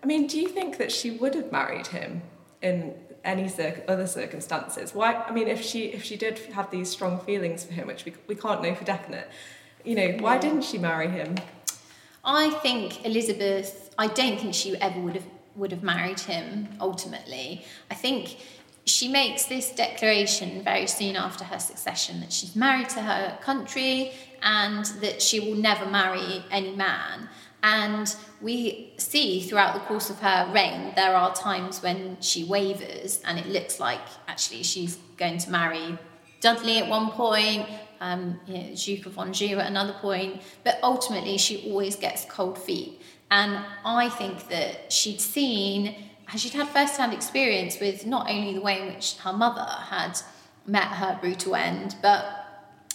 I 0.03 0.07
mean, 0.07 0.27
do 0.27 0.41
you 0.41 0.49
think 0.49 0.79
that 0.79 0.91
she 0.91 1.11
would 1.11 1.35
have 1.35 1.53
married 1.53 1.89
him 1.89 2.23
in 2.63 2.95
any 3.25 3.49
cir- 3.49 3.85
other 3.89 4.07
circumstances? 4.07 4.95
Why? 4.95 5.15
I 5.15 5.33
mean, 5.33 5.49
if 5.49 5.63
she 5.63 5.87
if 5.87 6.03
she 6.03 6.17
did 6.17 6.39
have 6.55 6.71
these 6.71 6.91
strong 6.91 7.21
feelings 7.21 7.65
for 7.65 7.73
him, 7.73 7.87
which 7.87 8.05
we 8.05 8.15
we 8.27 8.35
can't 8.35 8.63
know 8.63 8.75
for 8.75 8.85
definite, 8.85 9.29
you 9.85 9.95
know, 9.95 10.17
why 10.21 10.39
didn't 10.39 10.63
she 10.63 10.79
marry 10.79 11.09
him? 11.09 11.37
I 12.25 12.51
think 12.51 13.05
Elizabeth. 13.05 13.95
I 13.99 14.07
don't 14.07 14.39
think 14.41 14.55
she 14.55 14.77
ever 14.81 15.01
would 15.01 15.15
have 15.15 15.27
would 15.57 15.73
have 15.73 15.83
married 15.83 16.21
him. 16.21 16.69
Ultimately, 16.81 17.65
I 17.91 17.95
think 17.95 18.37
she 18.87 19.09
makes 19.09 19.45
this 19.45 19.71
declaration 19.75 20.63
very 20.63 20.87
soon 20.87 21.17
after 21.17 21.45
her 21.45 21.59
succession 21.59 22.21
that 22.21 22.33
she's 22.33 22.57
married 22.57 22.89
to 22.91 23.01
her 23.03 23.39
country 23.43 24.13
and 24.43 24.85
that 25.01 25.21
she 25.21 25.39
will 25.41 25.57
never 25.57 25.87
marry 25.87 26.45
any 26.51 26.75
man. 26.75 27.29
And 27.63 28.15
we 28.41 28.93
see 28.97 29.43
throughout 29.43 29.75
the 29.75 29.81
course 29.81 30.09
of 30.09 30.21
her 30.21 30.51
reign, 30.53 30.93
there 30.97 31.15
are 31.15 31.35
times 31.35 31.83
when 31.83 32.17
she 32.21 32.45
wavers 32.45 33.21
and 33.25 33.39
it 33.39 33.47
looks 33.47 33.79
like 33.79 34.01
actually 34.29 34.63
she's 34.63 34.97
going 35.17 35.39
to 35.39 35.51
marry 35.51 35.99
Dudley 36.41 36.79
at 36.79 36.89
one 36.89 37.11
point, 37.11 37.69
um, 38.01 38.41
you 38.47 38.55
know, 38.55 38.75
Duke 38.75 39.07
of 39.07 39.19
Anjou 39.19 39.59
at 39.59 39.67
another 39.67 39.93
point, 39.93 40.41
but 40.65 40.79
ultimately 40.83 41.37
she 41.37 41.71
always 41.71 41.97
gets 41.97 42.25
cold 42.25 42.59
feet. 42.59 43.01
And 43.31 43.63
I 43.85 44.09
think 44.09 44.49
that 44.49 44.91
she'd 44.91 45.21
seen, 45.21 45.95
she'd 46.35 46.55
had 46.55 46.69
first-hand 46.69 47.13
experience 47.13 47.79
with 47.79 48.07
not 48.07 48.31
only 48.31 48.55
the 48.55 48.63
way 48.63 48.81
in 48.81 48.95
which 48.95 49.19
her 49.19 49.33
mother 49.35 49.67
had 49.69 50.19
met 50.67 50.85
her 50.85 51.19
brutal 51.21 51.55
end, 51.55 51.97
but 52.01 52.40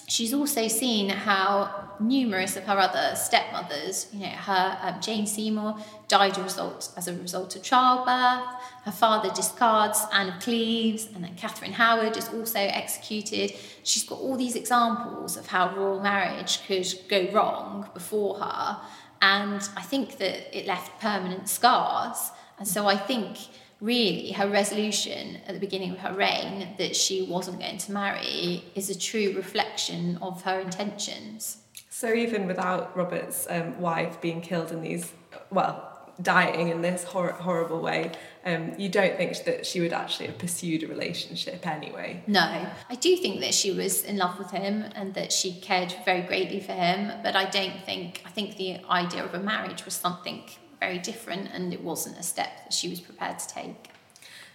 she's 0.07 0.33
also 0.33 0.67
seen 0.67 1.09
how 1.09 1.89
numerous 1.99 2.55
of 2.55 2.63
her 2.65 2.77
other 2.77 3.15
stepmothers, 3.15 4.07
you 4.13 4.19
know, 4.19 4.27
her 4.27 4.77
um, 4.81 5.01
Jane 5.01 5.25
Seymour 5.25 5.77
died 6.07 6.37
a 6.37 6.43
result, 6.43 6.91
as 6.97 7.07
a 7.07 7.13
result 7.13 7.55
of 7.55 7.63
childbirth. 7.63 8.55
Her 8.83 8.91
father 8.91 9.31
discards 9.33 10.01
Anne 10.13 10.29
of 10.29 10.39
Cleves, 10.41 11.07
and 11.13 11.23
then 11.23 11.35
Catherine 11.35 11.73
Howard 11.73 12.17
is 12.17 12.29
also 12.29 12.59
executed. 12.59 13.53
She's 13.83 14.03
got 14.03 14.19
all 14.19 14.35
these 14.35 14.55
examples 14.55 15.37
of 15.37 15.47
how 15.47 15.75
royal 15.75 15.99
marriage 15.99 16.65
could 16.67 16.87
go 17.09 17.27
wrong 17.31 17.89
before 17.93 18.35
her, 18.39 18.79
and 19.21 19.67
I 19.75 19.81
think 19.81 20.17
that 20.17 20.57
it 20.57 20.67
left 20.67 21.01
permanent 21.01 21.49
scars. 21.49 22.31
And 22.57 22.67
so 22.67 22.87
I 22.87 22.95
think 22.95 23.37
really 23.81 24.31
her 24.31 24.49
resolution 24.49 25.37
at 25.47 25.53
the 25.53 25.59
beginning 25.59 25.91
of 25.91 25.99
her 25.99 26.13
reign 26.13 26.75
that 26.77 26.95
she 26.95 27.23
wasn't 27.23 27.59
going 27.59 27.77
to 27.77 27.91
marry 27.91 28.63
is 28.73 28.89
a 28.89 28.97
true 28.97 29.33
reflection 29.35 30.17
of 30.21 30.41
her 30.43 30.59
intentions. 30.59 31.57
So 31.89 32.13
even 32.13 32.47
without 32.47 32.95
Robert's 32.95 33.47
um, 33.49 33.79
wife 33.79 34.19
being 34.19 34.41
killed 34.41 34.71
in 34.71 34.81
these, 34.81 35.13
well, 35.49 35.91
dying 36.21 36.69
in 36.69 36.81
this 36.81 37.03
hor- 37.03 37.31
horrible 37.31 37.81
way, 37.81 38.11
um, 38.45 38.73
you 38.77 38.89
don't 38.89 39.17
think 39.17 39.43
that 39.45 39.65
she 39.65 39.81
would 39.81 39.93
actually 39.93 40.27
have 40.27 40.37
pursued 40.37 40.83
a 40.83 40.87
relationship 40.87 41.65
anyway? 41.67 42.23
No. 42.27 42.67
I 42.89 42.95
do 42.95 43.15
think 43.17 43.41
that 43.41 43.53
she 43.53 43.71
was 43.71 44.03
in 44.03 44.17
love 44.17 44.37
with 44.37 44.51
him 44.51 44.85
and 44.95 45.13
that 45.15 45.31
she 45.31 45.53
cared 45.53 45.93
very 46.05 46.21
greatly 46.21 46.59
for 46.59 46.73
him, 46.73 47.11
but 47.23 47.35
I 47.35 47.45
don't 47.45 47.83
think, 47.85 48.21
I 48.25 48.29
think 48.29 48.57
the 48.57 48.77
idea 48.89 49.23
of 49.23 49.33
a 49.33 49.39
marriage 49.39 49.85
was 49.85 49.93
something 49.93 50.43
very 50.79 50.99
different 50.99 51.49
and 51.53 51.73
it 51.73 51.81
wasn't 51.81 52.17
a 52.17 52.23
step 52.23 52.63
that 52.63 52.73
she 52.73 52.89
was 52.89 52.99
prepared 52.99 53.39
to 53.39 53.47
take. 53.47 53.89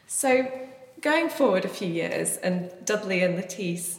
So, 0.06 0.50
going 1.00 1.28
forward 1.28 1.64
a 1.64 1.68
few 1.68 1.88
years, 1.88 2.36
and 2.38 2.70
Dudley 2.84 3.22
and 3.22 3.36
Lettice, 3.36 3.98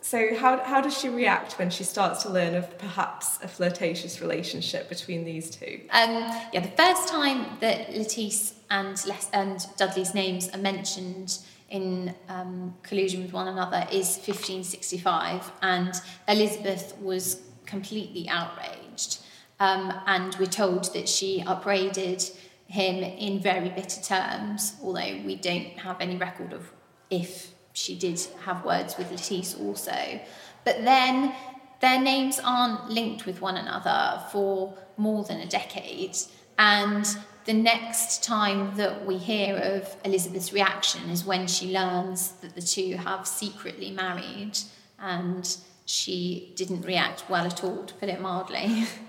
so 0.00 0.34
how, 0.36 0.62
how 0.62 0.80
does 0.80 0.96
she 0.96 1.08
react 1.08 1.58
when 1.58 1.70
she 1.70 1.84
starts 1.84 2.22
to 2.22 2.30
learn 2.30 2.54
of 2.54 2.78
perhaps 2.78 3.38
a 3.42 3.48
flirtatious 3.48 4.20
relationship 4.20 4.88
between 4.88 5.24
these 5.24 5.50
two? 5.50 5.80
Um, 5.90 6.10
yeah, 6.52 6.60
the 6.60 6.82
first 6.82 7.08
time 7.08 7.46
that 7.60 7.94
Lettice 7.94 8.54
and, 8.70 9.04
Les- 9.06 9.30
and 9.32 9.66
Dudley's 9.76 10.14
names 10.14 10.48
are 10.50 10.58
mentioned 10.58 11.38
in 11.70 12.14
um, 12.28 12.74
collusion 12.82 13.22
with 13.22 13.32
one 13.32 13.48
another 13.48 13.86
is 13.92 14.16
1565, 14.16 15.50
and 15.62 15.94
Elizabeth 16.26 16.96
was 17.00 17.42
completely 17.66 18.28
outraged. 18.28 19.18
Um, 19.60 19.92
and 20.06 20.34
we're 20.36 20.46
told 20.46 20.92
that 20.94 21.08
she 21.08 21.42
upbraided 21.46 22.22
him 22.66 23.02
in 23.02 23.40
very 23.40 23.70
bitter 23.70 24.00
terms, 24.00 24.76
although 24.82 25.20
we 25.24 25.36
don't 25.36 25.78
have 25.78 26.00
any 26.00 26.16
record 26.16 26.52
of 26.52 26.70
if 27.10 27.52
she 27.72 27.96
did 27.96 28.20
have 28.44 28.64
words 28.64 28.96
with 28.98 29.10
Lettice 29.10 29.54
also. 29.54 30.20
But 30.64 30.84
then 30.84 31.34
their 31.80 32.00
names 32.00 32.40
aren't 32.42 32.90
linked 32.90 33.24
with 33.24 33.40
one 33.40 33.56
another 33.56 34.22
for 34.30 34.76
more 34.96 35.24
than 35.24 35.40
a 35.40 35.46
decade. 35.46 36.16
And 36.58 37.06
the 37.44 37.52
next 37.54 38.22
time 38.22 38.76
that 38.76 39.06
we 39.06 39.16
hear 39.16 39.56
of 39.56 39.96
Elizabeth's 40.04 40.52
reaction 40.52 41.08
is 41.08 41.24
when 41.24 41.46
she 41.46 41.72
learns 41.72 42.32
that 42.42 42.54
the 42.54 42.60
two 42.60 42.96
have 42.96 43.26
secretly 43.26 43.90
married 43.90 44.58
and 44.98 45.56
she 45.86 46.52
didn't 46.56 46.82
react 46.82 47.24
well 47.30 47.46
at 47.46 47.64
all, 47.64 47.84
to 47.84 47.94
put 47.94 48.08
it 48.08 48.20
mildly. 48.20 48.84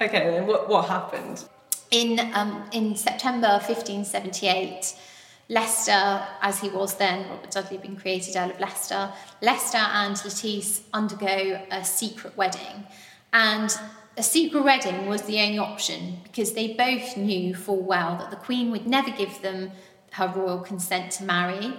Okay, 0.00 0.30
then 0.30 0.46
what, 0.46 0.68
what 0.68 0.88
happened? 0.88 1.44
In, 1.90 2.18
um, 2.34 2.64
in 2.72 2.96
September 2.96 3.48
1578, 3.48 4.94
Leicester, 5.50 6.22
as 6.40 6.60
he 6.60 6.70
was 6.70 6.94
then, 6.94 7.28
Robert 7.28 7.50
Dudley 7.50 7.76
had 7.76 7.82
been 7.82 7.96
created 7.96 8.36
Earl 8.36 8.50
of 8.50 8.60
Leicester, 8.60 9.12
Leicester 9.42 9.78
and 9.78 10.16
Lettice 10.24 10.82
undergo 10.94 11.60
a 11.70 11.84
secret 11.84 12.36
wedding. 12.36 12.86
And 13.32 13.76
a 14.16 14.22
secret 14.22 14.62
wedding 14.62 15.06
was 15.06 15.22
the 15.22 15.40
only 15.40 15.58
option 15.58 16.18
because 16.22 16.52
they 16.52 16.74
both 16.74 17.16
knew 17.16 17.54
full 17.54 17.82
well 17.82 18.16
that 18.18 18.30
the 18.30 18.36
Queen 18.36 18.70
would 18.70 18.86
never 18.86 19.10
give 19.10 19.42
them 19.42 19.72
her 20.12 20.28
royal 20.28 20.60
consent 20.60 21.10
to 21.12 21.24
marry. 21.24 21.74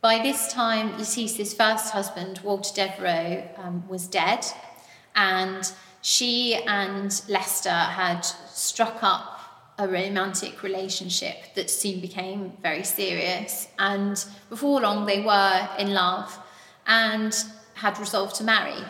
By 0.00 0.22
this 0.22 0.52
time, 0.52 0.96
Lettice's 0.96 1.52
first 1.52 1.92
husband, 1.92 2.40
Walter 2.44 2.72
Devereux, 2.74 3.48
um, 3.56 3.88
was 3.88 4.06
dead, 4.06 4.46
and 5.16 5.72
she 6.02 6.54
and 6.54 7.22
Leicester 7.28 7.70
had 7.70 8.22
struck 8.22 9.02
up 9.02 9.38
a 9.78 9.86
romantic 9.86 10.62
relationship 10.62 11.54
that 11.54 11.70
soon 11.70 12.00
became 12.00 12.52
very 12.62 12.82
serious. 12.82 13.68
And 13.78 14.22
before 14.48 14.80
long, 14.80 15.06
they 15.06 15.20
were 15.20 15.68
in 15.78 15.94
love 15.94 16.36
and 16.86 17.34
had 17.74 17.98
resolved 17.98 18.34
to 18.36 18.44
marry. 18.44 18.82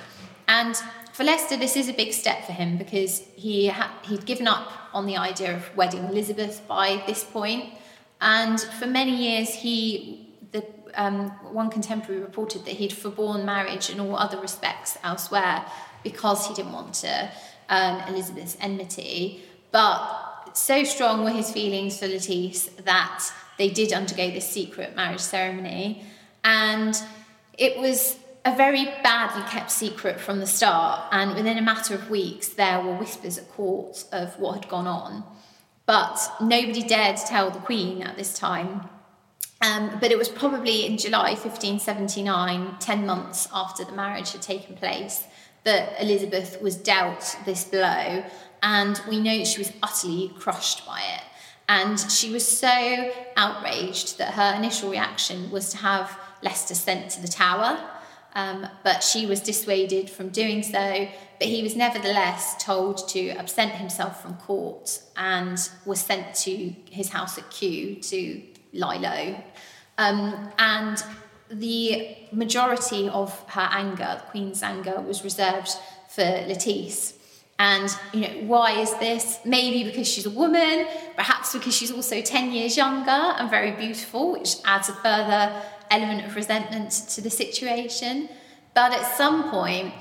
And 0.47 0.75
for 1.13 1.25
Leicester, 1.25 1.57
this 1.57 1.77
is 1.77 1.89
a 1.89 1.93
big 1.93 2.13
step 2.13 2.45
for 2.45 2.53
him 2.53 2.79
because 2.79 3.21
he 3.37 3.69
ha- 3.69 3.93
he'd 4.03 4.25
given 4.25 4.49
up 4.49 4.73
on 4.95 5.05
the 5.05 5.17
idea 5.17 5.55
of 5.55 5.77
wedding 5.77 6.05
Elizabeth 6.05 6.63
by 6.67 7.03
this 7.07 7.23
point. 7.23 7.75
And 8.21 8.59
for 8.61 8.87
many 8.87 9.15
years, 9.15 9.51
he 9.51 10.25
the 10.53 10.65
um, 10.95 11.29
one 11.53 11.69
contemporary 11.69 12.23
reported 12.23 12.65
that 12.65 12.75
he'd 12.75 12.93
forborne 12.93 13.45
marriage 13.45 13.91
in 13.91 14.01
all 14.01 14.17
other 14.17 14.41
respects 14.41 14.97
elsewhere 15.03 15.67
because 16.03 16.47
he 16.47 16.55
didn't 16.55 16.73
want 16.73 16.95
to 16.95 17.31
earn 17.71 18.09
Elizabeth's 18.09 18.57
enmity. 18.61 19.43
But 19.71 20.51
so 20.55 20.85
strong 20.85 21.25
were 21.25 21.31
his 21.31 21.51
feelings 21.51 21.99
for 21.99 22.07
Lettice 22.07 22.67
that 22.85 23.25
they 23.59 23.69
did 23.71 23.93
undergo 23.93 24.31
this 24.31 24.49
secret 24.49 24.97
marriage 24.97 25.21
ceremony. 25.21 26.05
And 26.45 27.01
it 27.57 27.79
was 27.79 28.17
a 28.45 28.57
very 28.57 28.85
badly 29.03 29.43
kept 29.51 29.71
secret 29.71 30.21
from 30.21 30.39
the 30.39 30.47
start. 30.47 31.09
And 31.13 31.35
within 31.35 31.59
a 31.59 31.63
matter 31.63 31.95
of 31.95 32.09
weeks, 32.09 32.49
there 32.49 32.81
were 32.81 32.95
whispers 32.95 33.37
at 33.37 33.51
court 33.51 34.05
of 34.13 34.39
what 34.39 34.55
had 34.55 34.69
gone 34.69 34.87
on. 34.87 35.25
But 35.87 36.19
nobody 36.41 36.83
dared 36.83 37.17
tell 37.17 37.51
the 37.51 37.59
Queen 37.59 38.03
at 38.03 38.17
this 38.17 38.39
time. 38.39 38.89
Um, 39.61 39.99
but 40.01 40.13
it 40.13 40.19
was 40.19 40.29
probably 40.29 40.87
in 40.87 40.99
July 40.99 41.31
1579, 41.31 42.77
10 42.79 43.07
months 43.07 43.49
after 43.53 43.85
the 43.85 43.93
marriage 43.93 44.33
had 44.33 44.43
taken 44.43 44.77
place, 44.77 45.25
that 45.65 46.01
Elizabeth 46.01 46.61
was 46.63 46.77
dealt 46.77 47.37
this 47.45 47.65
blow 47.65 48.25
and 48.63 49.01
we 49.09 49.21
know 49.21 49.45
she 49.45 49.59
was 49.59 49.73
utterly 49.83 50.33
crushed 50.39 50.87
by 50.87 51.01
it. 51.01 51.23
And 51.69 51.99
she 51.99 52.33
was 52.33 52.47
so 52.47 53.13
outraged 53.37 54.19
that 54.19 54.35
her 54.35 54.55
initial 54.57 54.91
reaction 54.91 55.51
was 55.51 55.71
to 55.71 55.77
have 55.79 56.19
Leicester 56.43 56.75
sent 56.75 57.11
to 57.13 57.23
the 57.23 57.29
tower. 57.29 57.79
Um, 58.35 58.67
but 58.85 59.03
she 59.03 59.27
was 59.27 59.41
dissuaded 59.41 60.09
from 60.09 60.31
doing 60.31 60.63
so. 60.63 61.09
But 61.39 61.49
he 61.49 61.63
was 61.63 61.77
nevertheless 61.77 62.63
told 62.63 63.09
to 63.09 63.31
absent 63.31 63.73
himself 63.73 64.23
from 64.23 64.37
court 64.37 65.03
and 65.17 65.59
was 65.85 66.01
sent 66.01 66.35
to 66.37 66.75
his 66.91 67.11
house 67.11 67.37
at 67.37 67.51
Kew 67.51 67.97
to 67.97 68.43
lie 68.73 68.97
low. 68.97 69.43
Um, 69.99 70.51
and 70.59 71.03
the 71.51 72.17
majority 72.33 73.09
of 73.09 73.39
her 73.51 73.69
anger, 73.71 74.21
the 74.21 74.31
Queen's 74.31 74.63
anger, 74.63 75.01
was 75.01 75.25
reserved 75.25 75.71
for 76.09 76.23
Lettice. 76.23 77.15
And 77.59 77.91
you 78.13 78.21
know, 78.21 78.47
why 78.47 78.81
is 78.81 78.97
this? 78.99 79.41
Maybe 79.45 79.83
because 79.83 80.07
she's 80.07 80.27
a 80.27 80.31
woman, 80.31 80.87
perhaps 81.17 81.53
because 81.53 81.75
she's 81.75 81.91
also 81.91 82.21
10 82.21 82.53
years 82.53 82.77
younger 82.77 83.11
and 83.11 83.51
very 83.51 83.73
beautiful, 83.73 84.33
which 84.33 84.57
adds 84.65 84.89
a 84.89 84.95
further 84.95 85.63
element 85.91 86.27
of 86.27 86.37
resentment 86.37 86.91
to 87.11 87.21
the 87.21 87.31
situation. 87.31 88.29
But 88.75 88.93
at 88.93 89.17
some 89.17 89.51
point, 89.51 89.93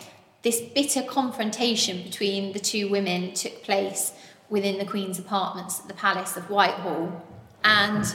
this 0.44 0.62
bitter 0.62 1.02
confrontation 1.02 2.04
between 2.04 2.54
the 2.54 2.60
two 2.60 2.90
women 2.90 3.34
took 3.34 3.64
place 3.64 4.14
within 4.50 4.78
the 4.78 4.86
Queen's 4.86 5.18
apartments 5.18 5.80
at 5.80 5.88
the 5.88 5.94
Palace 5.94 6.38
of 6.38 6.50
Whitehall. 6.50 7.26
And 7.64 8.06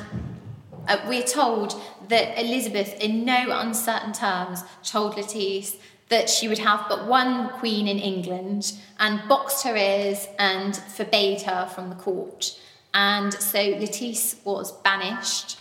uh, 0.89 0.99
we're 1.09 1.23
told 1.23 1.81
that 2.09 2.39
Elizabeth, 2.39 2.95
in 3.01 3.25
no 3.25 3.49
uncertain 3.51 4.13
terms, 4.13 4.63
told 4.83 5.17
Lettice 5.17 5.77
that 6.09 6.29
she 6.29 6.49
would 6.49 6.59
have 6.59 6.85
but 6.89 7.07
one 7.07 7.49
queen 7.51 7.89
in 7.89 7.99
England 7.99 8.75
and 8.99 9.27
boxed 9.29 9.65
her 9.65 9.77
ears 9.77 10.29
and 10.39 10.77
forbade 10.77 11.43
her 11.43 11.67
from 11.67 11.89
the 11.89 11.95
court. 11.95 12.59
And 12.93 13.33
so 13.33 13.59
Lettice 13.59 14.37
was 14.45 14.73
banished 14.83 15.59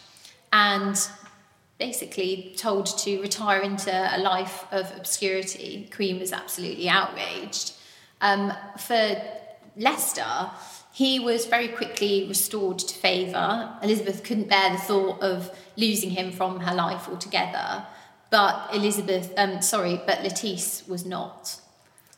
and 0.51 0.99
basically 1.77 2.53
told 2.57 2.85
to 2.85 3.21
retire 3.21 3.61
into 3.61 3.91
a 3.91 4.19
life 4.19 4.65
of 4.71 4.91
obscurity. 4.95 5.87
The 5.89 5.95
queen 5.95 6.19
was 6.19 6.33
absolutely 6.33 6.89
outraged. 6.89 7.73
Um, 8.19 8.53
for 8.77 9.19
Leicester, 9.77 10.51
he 10.91 11.19
was 11.19 11.45
very 11.45 11.69
quickly 11.69 12.25
restored 12.27 12.79
to 12.79 12.93
favour. 12.95 13.77
Elizabeth 13.81 14.23
couldn't 14.23 14.49
bear 14.49 14.71
the 14.71 14.77
thought 14.77 15.21
of 15.21 15.49
losing 15.77 16.11
him 16.11 16.31
from 16.31 16.59
her 16.61 16.75
life 16.75 17.07
altogether. 17.07 17.85
but 18.29 18.69
Elizabeth, 18.73 19.33
um, 19.37 19.61
sorry, 19.61 20.01
but 20.05 20.23
Lettice 20.23 20.83
was 20.87 21.05
not. 21.05 21.59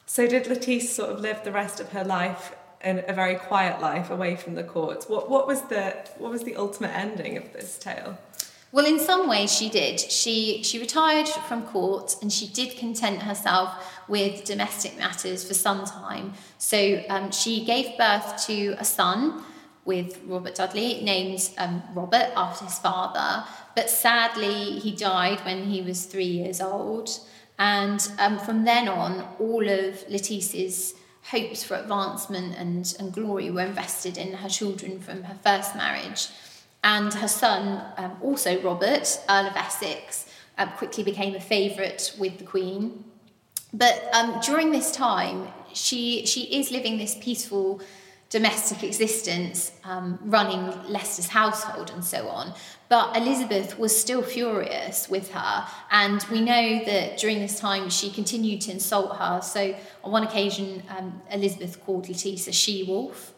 So 0.06 0.28
did 0.28 0.48
Lettice 0.48 0.96
sort 0.96 1.10
of 1.10 1.20
live 1.20 1.44
the 1.44 1.52
rest 1.52 1.80
of 1.80 1.90
her 1.90 2.04
life 2.04 2.56
in 2.84 3.04
a 3.08 3.14
very 3.14 3.36
quiet 3.36 3.82
life 3.82 4.12
away 4.12 4.36
from 4.36 4.56
the 4.56 4.64
court? 4.64 5.06
What 5.08 5.30
what 5.30 5.48
was 5.48 5.62
the 5.64 5.96
what 6.18 6.32
was 6.32 6.44
the 6.44 6.56
ultimate 6.56 6.96
ending 6.96 7.38
of 7.38 7.52
this 7.54 7.78
tale? 7.78 8.18
Well, 8.72 8.86
in 8.88 9.00
some 9.00 9.30
ways, 9.30 9.56
she 9.56 9.70
did. 9.70 10.00
She 10.00 10.64
she 10.64 10.80
retired 10.80 11.28
from 11.28 11.64
court, 11.64 12.16
and 12.22 12.32
she 12.32 12.48
did 12.48 12.78
content 12.78 13.22
herself 13.22 13.93
with 14.08 14.44
domestic 14.46 14.98
matters 14.98 15.44
for 15.44 15.54
some 15.54 15.86
time. 15.86 16.34
So 16.58 17.04
um, 17.10 17.32
she 17.32 17.66
gave 17.66 17.98
birth 17.98 18.46
to 18.48 18.76
a 18.78 18.86
son 18.86 19.44
with 19.86 20.22
Robert 20.26 20.56
Dudley, 20.56 21.02
named 21.02 21.50
um, 21.58 21.84
Robert 21.94 22.32
after 22.36 22.66
his 22.66 22.80
father. 22.80 23.46
But 23.76 23.90
sadly, 23.90 24.80
he 24.80 24.92
died 24.92 25.40
when 25.46 25.66
he 25.66 25.82
was 25.82 26.06
three 26.06 26.24
years 26.24 26.62
old. 26.62 27.10
And 27.60 28.08
um, 28.20 28.40
from 28.40 28.64
then 28.66 28.88
on, 28.88 29.28
all 29.40 29.68
of 29.68 30.04
Lettice's 30.10 30.94
hopes 31.32 31.64
for 31.64 31.76
advancement 31.76 32.56
and, 32.58 32.96
and 33.00 33.14
glory 33.14 33.50
were 33.50 33.62
invested 33.62 34.18
in 34.18 34.34
her 34.34 34.50
children 34.50 35.00
from 35.00 35.24
her 35.24 35.38
first 35.44 35.76
marriage. 35.76 36.30
And 36.84 37.14
her 37.14 37.28
son, 37.28 37.82
um, 37.98 38.18
also 38.22 38.62
Robert, 38.62 39.20
Earl 39.30 39.48
of 39.48 39.56
Essex, 39.56 40.28
um, 40.58 40.70
quickly 40.72 41.04
became 41.04 41.36
a 41.36 41.40
favourite 41.40 42.14
with 42.20 42.38
the 42.40 42.44
Queen. 42.44 43.06
But 43.74 44.08
um, 44.14 44.40
during 44.46 44.72
this 44.72 44.92
time, 44.92 45.48
she, 45.74 46.26
she 46.26 46.44
is 46.60 46.72
living 46.72 46.98
this 46.98 47.16
peaceful 47.16 47.82
domestic 48.34 48.84
existence, 48.84 49.72
um, 49.84 50.18
running 50.24 50.66
Leicester's 50.90 51.28
household 51.28 51.92
and 51.92 52.04
so 52.04 52.28
on. 52.30 52.52
But 52.90 53.16
Elizabeth 53.16 53.78
was 53.78 53.96
still 54.00 54.24
furious 54.24 55.08
with 55.08 55.32
her, 55.32 55.68
and 55.92 56.26
we 56.32 56.42
know 56.42 56.84
that 56.84 57.18
during 57.18 57.40
this 57.40 57.60
time 57.60 57.92
she 57.92 58.10
continued 58.10 58.62
to 58.62 58.72
insult 58.72 59.18
her. 59.18 59.40
So 59.44 59.76
on 60.04 60.12
one 60.12 60.24
occasion, 60.24 60.82
um, 60.98 61.22
Elizabeth 61.32 61.84
called 61.86 62.10
Lettice 62.10 62.48
a 62.48 62.52
she 62.52 62.84
wolf. 62.84 63.34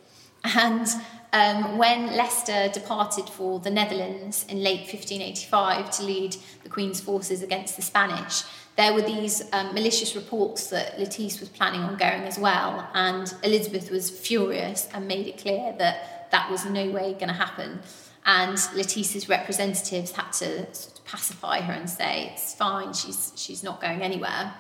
And 0.46 0.88
um, 1.34 1.78
when 1.78 2.16
Leicester 2.16 2.70
departed 2.72 3.28
for 3.28 3.60
the 3.60 3.72
Netherlands 3.72 4.46
in 4.48 4.64
late 4.64 4.82
1585 4.82 5.92
to 5.98 6.04
lead 6.04 6.38
the 6.64 6.70
Queen's 6.70 7.02
forces 7.02 7.44
against 7.44 7.76
the 7.76 7.82
Spanish, 7.82 8.44
there 8.78 8.94
were 8.94 9.02
these 9.02 9.42
um, 9.54 9.74
malicious 9.74 10.16
reports 10.16 10.68
that 10.68 11.00
Lettice 11.00 11.40
was 11.40 11.48
planning 11.50 11.82
on 11.82 11.96
going 11.96 12.24
as 12.24 12.38
well, 12.38 12.90
and 12.94 13.34
Elizabeth 13.44 13.90
was 13.90 14.10
furious 14.10 14.90
and 14.94 15.08
made 15.08 15.28
it 15.28 15.38
clear 15.38 15.74
that 15.78 16.30
that 16.32 16.52
was 16.52 16.66
no 16.66 16.90
way 16.90 17.14
going 17.14 17.28
to 17.28 17.34
happen. 17.34 17.80
And 18.26 18.58
Lettice's 18.76 19.30
representatives 19.30 20.12
had 20.12 20.32
to 20.34 20.74
sort 20.74 21.00
of 21.00 21.06
pacify 21.06 21.62
her 21.62 21.74
and 21.74 21.90
say, 21.90 22.32
it's 22.34 22.54
fine, 22.54 22.92
she's, 22.92 23.32
she's 23.38 23.64
not 23.64 23.80
going 23.80 24.02
anywhere. 24.02 24.54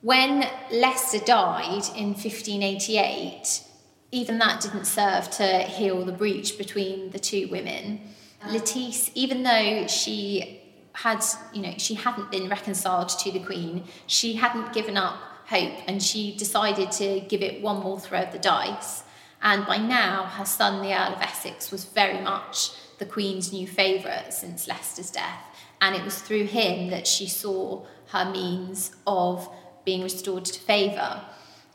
When 0.00 0.48
Leicester 0.72 1.20
died 1.24 1.84
in 1.96 2.08
1588, 2.14 3.62
even 4.10 4.38
that 4.38 4.60
didn't 4.60 4.86
serve 4.86 5.30
to 5.32 5.58
heal 5.58 6.04
the 6.04 6.12
breach 6.12 6.58
between 6.58 7.10
the 7.10 7.18
two 7.18 7.48
women. 7.48 8.00
Lettice, 8.48 9.10
even 9.14 9.42
though 9.44 9.86
she 9.86 10.63
had, 10.94 11.24
you 11.52 11.62
know, 11.62 11.74
she 11.76 11.94
hadn't 11.94 12.30
been 12.30 12.48
reconciled 12.48 13.08
to 13.10 13.30
the 13.30 13.40
Queen, 13.40 13.84
she 14.06 14.34
hadn't 14.34 14.72
given 14.72 14.96
up 14.96 15.16
hope 15.46 15.78
and 15.86 16.02
she 16.02 16.34
decided 16.36 16.90
to 16.90 17.20
give 17.28 17.42
it 17.42 17.60
one 17.60 17.80
more 17.80 18.00
throw 18.00 18.20
of 18.20 18.32
the 18.32 18.38
dice. 18.38 19.02
And 19.42 19.66
by 19.66 19.76
now, 19.76 20.24
her 20.24 20.46
son, 20.46 20.82
the 20.82 20.94
Earl 20.94 21.14
of 21.14 21.20
Essex, 21.20 21.70
was 21.70 21.84
very 21.84 22.20
much 22.20 22.70
the 22.98 23.04
Queen's 23.04 23.52
new 23.52 23.66
favourite 23.66 24.32
since 24.32 24.66
Leicester's 24.66 25.10
death. 25.10 25.44
And 25.82 25.94
it 25.94 26.04
was 26.04 26.18
through 26.18 26.44
him 26.44 26.88
that 26.88 27.06
she 27.06 27.28
saw 27.28 27.84
her 28.08 28.30
means 28.30 28.96
of 29.06 29.48
being 29.84 30.02
restored 30.02 30.46
to 30.46 30.60
favour. 30.60 31.20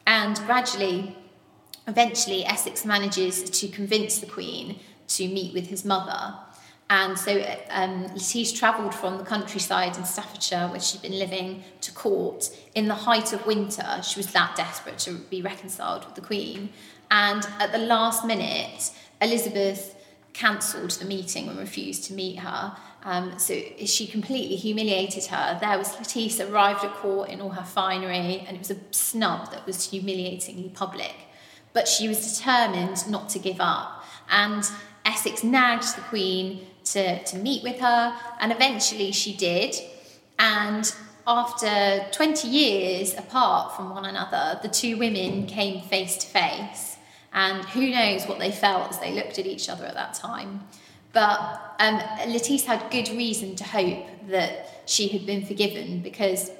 And 0.07 0.37
gradually, 0.47 1.15
Eventually, 1.89 2.45
Essex 2.45 2.85
manages 2.85 3.49
to 3.49 3.67
convince 3.67 4.19
the 4.19 4.27
Queen 4.27 4.79
to 5.07 5.27
meet 5.27 5.55
with 5.55 5.67
his 5.67 5.83
mother. 5.83 6.35
And 6.89 7.17
so 7.17 7.43
um, 7.69 8.07
travelled 8.55 8.95
from 8.95 9.19
the 9.19 9.23
countryside 9.23 9.95
in 9.95 10.05
Staffordshire, 10.05 10.67
where 10.69 10.79
she'd 10.79 11.01
been 11.01 11.19
living, 11.19 11.63
to 11.81 11.91
court 11.91 12.49
in 12.73 12.87
the 12.87 12.95
height 12.95 13.31
of 13.31 13.45
winter. 13.45 14.01
She 14.01 14.19
was 14.19 14.31
that 14.33 14.55
desperate 14.55 14.97
to 14.99 15.13
be 15.13 15.41
reconciled 15.41 16.05
with 16.05 16.15
the 16.15 16.21
Queen. 16.21 16.69
And 17.11 17.47
at 17.59 17.71
the 17.71 17.77
last 17.77 18.25
minute, 18.25 18.91
Elizabeth 19.21 19.95
cancelled 20.33 20.91
the 20.91 21.05
meeting 21.05 21.47
and 21.47 21.59
refused 21.59 22.05
to 22.05 22.13
meet 22.13 22.39
her. 22.39 22.75
Um, 23.03 23.37
so 23.37 23.53
she 23.85 24.07
completely 24.07 24.55
humiliated 24.55 25.25
her. 25.25 25.57
There 25.59 25.77
was 25.77 25.93
Lettice 25.93 26.39
arrived 26.39 26.83
at 26.83 26.93
court 26.95 27.29
in 27.29 27.39
all 27.39 27.49
her 27.49 27.63
finery, 27.63 28.43
and 28.47 28.55
it 28.55 28.59
was 28.59 28.71
a 28.71 28.77
snub 28.91 29.51
that 29.51 29.65
was 29.65 29.89
humiliatingly 29.91 30.69
public 30.69 31.13
but 31.73 31.87
she 31.87 32.07
was 32.07 32.37
determined 32.37 33.09
not 33.09 33.29
to 33.29 33.39
give 33.39 33.57
up. 33.59 34.03
And 34.29 34.63
Essex 35.05 35.43
nagged 35.43 35.95
the 35.95 36.01
Queen 36.01 36.67
to, 36.85 37.23
to 37.23 37.37
meet 37.37 37.63
with 37.63 37.79
her, 37.79 38.15
and 38.39 38.51
eventually 38.51 39.11
she 39.11 39.35
did. 39.35 39.75
And 40.37 40.91
after 41.27 42.05
20 42.11 42.47
years 42.47 43.13
apart 43.13 43.75
from 43.75 43.91
one 43.91 44.05
another, 44.05 44.59
the 44.61 44.69
two 44.69 44.97
women 44.97 45.45
came 45.45 45.81
face 45.81 46.17
to 46.17 46.27
face. 46.27 46.97
And 47.31 47.63
who 47.65 47.91
knows 47.91 48.25
what 48.25 48.39
they 48.39 48.51
felt 48.51 48.89
as 48.89 48.99
they 48.99 49.13
looked 49.13 49.37
at 49.37 49.45
each 49.45 49.69
other 49.69 49.85
at 49.85 49.93
that 49.93 50.15
time. 50.15 50.61
But 51.13 51.39
um, 51.79 51.99
had 51.99 52.91
good 52.91 53.09
reason 53.09 53.55
to 53.57 53.63
hope 53.63 54.05
that 54.29 54.83
she 54.85 55.07
had 55.09 55.25
been 55.25 55.45
forgiven 55.45 55.99
because 55.99 56.51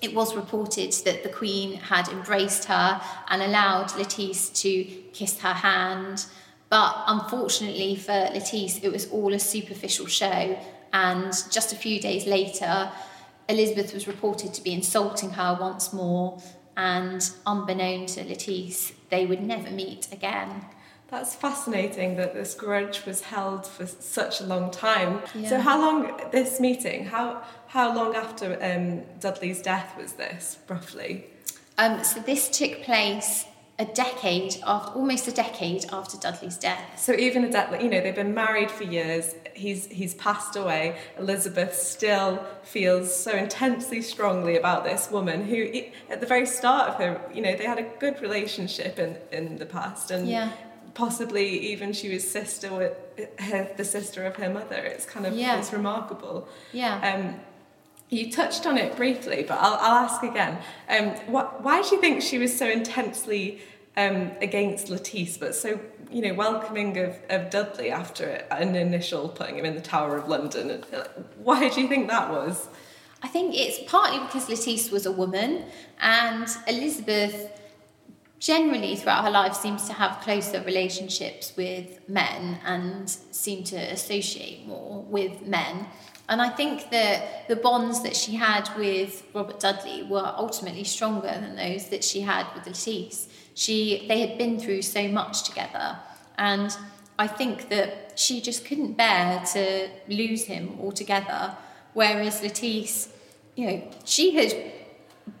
it 0.00 0.14
was 0.14 0.36
reported 0.36 0.92
that 1.04 1.22
the 1.22 1.28
Queen 1.28 1.74
had 1.74 2.08
embraced 2.08 2.66
her 2.66 3.00
and 3.28 3.42
allowed 3.42 3.96
Lettice 3.96 4.50
to 4.50 4.84
kiss 5.12 5.40
her 5.40 5.54
hand. 5.54 6.26
But 6.70 7.04
unfortunately 7.06 7.96
for 7.96 8.12
Lettice, 8.12 8.80
it 8.82 8.92
was 8.92 9.10
all 9.10 9.32
a 9.32 9.38
superficial 9.38 10.06
show. 10.06 10.58
And 10.92 11.32
just 11.50 11.72
a 11.72 11.76
few 11.76 12.00
days 12.00 12.26
later, 12.26 12.90
Elizabeth 13.48 13.94
was 13.94 14.06
reported 14.06 14.52
to 14.54 14.62
be 14.62 14.72
insulting 14.72 15.30
her 15.30 15.56
once 15.60 15.92
more. 15.92 16.40
And 16.76 17.28
unbeknown 17.46 18.06
to 18.06 18.24
Lettice, 18.24 18.92
they 19.10 19.26
would 19.26 19.42
never 19.42 19.70
meet 19.70 20.08
again. 20.12 20.66
That's 21.08 21.34
fascinating 21.34 22.16
that 22.16 22.34
this 22.34 22.54
grudge 22.54 23.06
was 23.06 23.22
held 23.22 23.66
for 23.66 23.86
such 23.86 24.42
a 24.42 24.44
long 24.44 24.70
time. 24.70 25.22
Yeah. 25.34 25.48
So, 25.48 25.60
how 25.60 25.80
long 25.80 26.20
this 26.32 26.60
meeting? 26.60 27.06
How 27.06 27.42
how 27.68 27.94
long 27.96 28.14
after 28.14 28.52
um, 28.62 29.04
Dudley's 29.18 29.62
death 29.62 29.96
was 29.96 30.12
this, 30.12 30.58
roughly? 30.68 31.24
Um, 31.78 32.04
so 32.04 32.20
this 32.20 32.50
took 32.50 32.82
place 32.82 33.46
a 33.78 33.84
decade 33.84 34.56
after, 34.66 34.98
almost 34.98 35.28
a 35.28 35.32
decade 35.32 35.86
after 35.92 36.16
Dudley's 36.16 36.56
death. 36.56 36.98
So 36.98 37.12
even 37.12 37.44
a 37.44 37.50
decade, 37.50 37.82
you 37.82 37.88
know, 37.88 38.00
they've 38.00 38.14
been 38.14 38.34
married 38.34 38.70
for 38.70 38.84
years. 38.84 39.34
He's 39.54 39.86
he's 39.86 40.14
passed 40.14 40.56
away. 40.56 40.98
Elizabeth 41.18 41.74
still 41.74 42.44
feels 42.62 43.14
so 43.14 43.32
intensely 43.32 44.02
strongly 44.02 44.56
about 44.56 44.84
this 44.84 45.10
woman 45.10 45.44
who, 45.44 45.70
at 46.10 46.20
the 46.20 46.26
very 46.26 46.46
start 46.46 46.90
of 46.90 46.94
her, 46.96 47.20
you 47.32 47.40
know, 47.40 47.54
they 47.56 47.64
had 47.64 47.78
a 47.78 47.88
good 48.00 48.20
relationship 48.20 48.98
in 48.98 49.16
in 49.30 49.58
the 49.58 49.66
past, 49.66 50.10
and 50.10 50.28
yeah 50.28 50.50
possibly 50.98 51.46
even 51.46 51.92
she 51.92 52.12
was 52.12 52.28
sister 52.28 52.74
with 52.74 52.92
her, 53.38 53.70
the 53.76 53.84
sister 53.84 54.24
of 54.24 54.34
her 54.34 54.50
mother. 54.50 54.74
It's 54.76 55.06
kind 55.06 55.26
of 55.26 55.34
yeah. 55.34 55.58
it's 55.58 55.72
remarkable. 55.72 56.48
Yeah. 56.72 56.96
Um, 57.08 57.40
you 58.10 58.30
touched 58.30 58.66
on 58.66 58.78
it 58.78 58.96
briefly, 58.96 59.44
but 59.46 59.58
I'll, 59.60 59.74
I'll 59.74 60.04
ask 60.04 60.22
again. 60.22 60.58
Um, 60.88 61.10
why 61.28 61.82
do 61.82 61.94
you 61.94 62.00
think 62.00 62.22
she 62.22 62.38
was 62.38 62.56
so 62.56 62.68
intensely 62.68 63.60
um, 63.96 64.30
against 64.40 64.88
Lettice, 64.88 65.36
but 65.36 65.54
so 65.54 65.78
you 66.10 66.22
know 66.22 66.34
welcoming 66.34 66.96
of, 66.98 67.18
of 67.28 67.50
Dudley 67.50 67.90
after 67.90 68.26
an 68.50 68.74
initial 68.76 69.28
putting 69.28 69.58
him 69.58 69.64
in 69.64 69.74
the 69.74 69.80
Tower 69.80 70.16
of 70.16 70.28
London? 70.28 70.84
Why 71.42 71.68
do 71.68 71.80
you 71.80 71.88
think 71.88 72.08
that 72.08 72.30
was? 72.30 72.68
I 73.22 73.28
think 73.28 73.54
it's 73.56 73.80
partly 73.90 74.20
because 74.20 74.48
Lettice 74.48 74.90
was 74.90 75.04
a 75.04 75.12
woman, 75.12 75.64
and 76.00 76.48
Elizabeth 76.66 77.52
generally 78.38 78.94
throughout 78.94 79.24
her 79.24 79.30
life 79.30 79.54
seems 79.54 79.86
to 79.88 79.92
have 79.92 80.20
closer 80.20 80.62
relationships 80.62 81.52
with 81.56 82.08
men 82.08 82.60
and 82.64 83.10
seem 83.10 83.64
to 83.64 83.76
associate 83.76 84.66
more 84.66 85.02
with 85.02 85.42
men. 85.42 85.86
And 86.28 86.42
I 86.42 86.50
think 86.50 86.90
that 86.90 87.48
the 87.48 87.56
bonds 87.56 88.02
that 88.02 88.14
she 88.14 88.36
had 88.36 88.68
with 88.76 89.22
Robert 89.32 89.60
Dudley 89.60 90.02
were 90.02 90.34
ultimately 90.36 90.84
stronger 90.84 91.28
than 91.28 91.56
those 91.56 91.88
that 91.88 92.04
she 92.04 92.20
had 92.20 92.46
with 92.54 92.66
Lettice. 92.66 93.28
She, 93.54 94.04
they 94.08 94.20
had 94.20 94.36
been 94.36 94.60
through 94.60 94.82
so 94.82 95.08
much 95.08 95.44
together. 95.44 95.98
And 96.36 96.76
I 97.18 97.26
think 97.26 97.70
that 97.70 98.18
she 98.18 98.40
just 98.42 98.66
couldn't 98.66 98.96
bear 98.96 99.42
to 99.54 99.88
lose 100.08 100.44
him 100.44 100.78
altogether. 100.80 101.56
Whereas 101.94 102.42
Lettice, 102.42 103.08
you 103.56 103.66
know, 103.66 103.90
she 104.04 104.34
had 104.34 104.54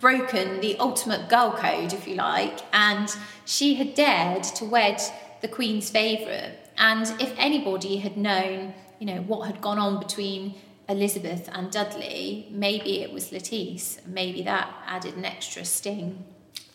broken 0.00 0.60
the 0.60 0.76
ultimate 0.78 1.28
girl 1.28 1.52
code, 1.52 1.92
if 1.92 2.08
you 2.08 2.14
like, 2.14 2.60
and 2.72 3.14
she 3.44 3.74
had 3.74 3.94
dared 3.94 4.42
to 4.42 4.64
wed 4.64 5.00
the 5.42 5.48
Queen's 5.48 5.90
favourite. 5.90 6.54
And 6.78 7.06
if 7.20 7.34
anybody 7.36 7.98
had 7.98 8.16
known, 8.16 8.74
you 8.98 9.06
know, 9.06 9.20
what 9.22 9.46
had 9.46 9.60
gone 9.60 9.78
on 9.78 9.98
between 9.98 10.54
Elizabeth 10.88 11.48
and 11.52 11.70
Dudley, 11.70 12.48
maybe 12.50 13.02
it 13.02 13.12
was 13.12 13.30
Lettice. 13.30 14.00
Maybe 14.06 14.42
that 14.42 14.72
added 14.86 15.16
an 15.16 15.24
extra 15.24 15.64
sting. 15.64 16.24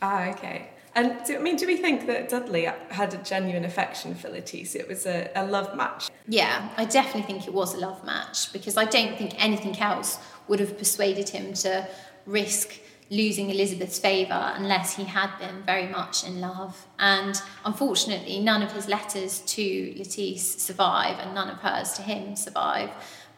Ah, 0.01 0.29
okay. 0.29 0.69
And 0.95 1.17
do, 1.25 1.35
I 1.35 1.39
mean, 1.39 1.55
do 1.55 1.65
we 1.65 1.77
think 1.77 2.05
that 2.05 2.29
Dudley 2.29 2.69
had 2.89 3.13
a 3.13 3.17
genuine 3.17 3.65
affection 3.65 4.13
for 4.13 4.29
Lettice? 4.29 4.75
It 4.75 4.87
was 4.87 5.07
a, 5.07 5.31
a 5.35 5.45
love 5.45 5.75
match. 5.75 6.09
Yeah, 6.27 6.69
I 6.77 6.85
definitely 6.85 7.23
think 7.23 7.47
it 7.47 7.53
was 7.53 7.73
a 7.73 7.79
love 7.79 8.05
match 8.05 8.53
because 8.53 8.77
I 8.77 8.85
don't 8.85 9.17
think 9.17 9.33
anything 9.43 9.77
else 9.79 10.19
would 10.47 10.59
have 10.59 10.77
persuaded 10.77 11.29
him 11.29 11.53
to 11.53 11.87
risk 12.25 12.79
losing 13.09 13.49
Elizabeth's 13.49 13.99
favour 13.99 14.53
unless 14.55 14.95
he 14.95 15.03
had 15.03 15.29
been 15.39 15.63
very 15.63 15.87
much 15.87 16.23
in 16.23 16.39
love. 16.39 16.85
And 16.99 17.39
unfortunately, 17.65 18.39
none 18.39 18.61
of 18.61 18.71
his 18.71 18.87
letters 18.87 19.39
to 19.39 19.93
Lettice 19.97 20.63
survive 20.63 21.19
and 21.19 21.33
none 21.33 21.49
of 21.49 21.59
hers 21.59 21.93
to 21.93 22.01
him 22.01 22.35
survive. 22.35 22.91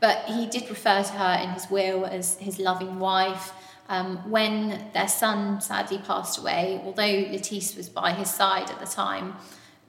But 0.06 0.26
he 0.26 0.46
did 0.46 0.70
refer 0.70 1.02
to 1.02 1.14
her 1.14 1.42
in 1.42 1.50
his 1.50 1.68
will 1.68 2.06
as 2.06 2.38
his 2.38 2.60
loving 2.60 3.00
wife. 3.00 3.54
Um, 3.90 4.18
when 4.30 4.92
their 4.94 5.08
son 5.08 5.62
sadly 5.62 5.98
passed 5.98 6.38
away, 6.38 6.80
although 6.86 7.26
Lettice 7.32 7.76
was 7.76 7.90
by 7.90 8.14
his 8.14 8.30
side 8.30 8.70
at 8.70 8.80
the 8.80 8.86
time, 8.86 9.36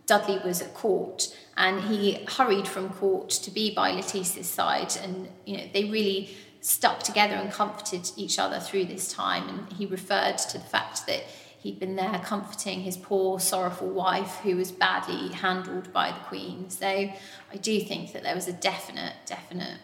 Dudley 0.07 0.38
was 0.42 0.62
at 0.62 0.72
court 0.72 1.37
and 1.59 1.83
he 1.83 2.24
hurried 2.29 2.66
from 2.66 2.88
court 2.94 3.29
to 3.29 3.50
be 3.50 3.74
by 3.74 3.92
Lettice's 3.92 4.48
side. 4.48 4.96
And, 5.02 5.29
you 5.44 5.59
know, 5.59 5.64
they 5.74 5.85
really 5.85 6.35
stuck 6.62 7.02
together 7.02 7.35
and 7.35 7.52
comforted 7.52 8.11
each 8.16 8.38
other 8.38 8.59
through 8.59 8.87
this 8.87 9.12
time. 9.12 9.50
And 9.50 9.72
he 9.74 9.85
referred 9.85 10.38
to 10.38 10.57
the 10.57 10.64
fact 10.64 11.07
that 11.09 11.24
he'd 11.59 11.79
been 11.79 11.96
there 11.96 12.22
comforting 12.24 12.81
his 12.81 12.96
poor, 12.96 13.38
sorrowful 13.38 13.90
wife 13.90 14.37
who 14.42 14.57
was 14.57 14.72
badly 14.72 15.29
handled 15.35 15.92
by 15.92 16.12
the 16.12 16.20
Queen. 16.20 16.70
So 16.70 16.87
I 16.87 17.57
do 17.61 17.81
think 17.81 18.14
that 18.14 18.22
there 18.22 18.35
was 18.35 18.48
a 18.48 18.55
definite, 18.55 19.12
definite. 19.26 19.76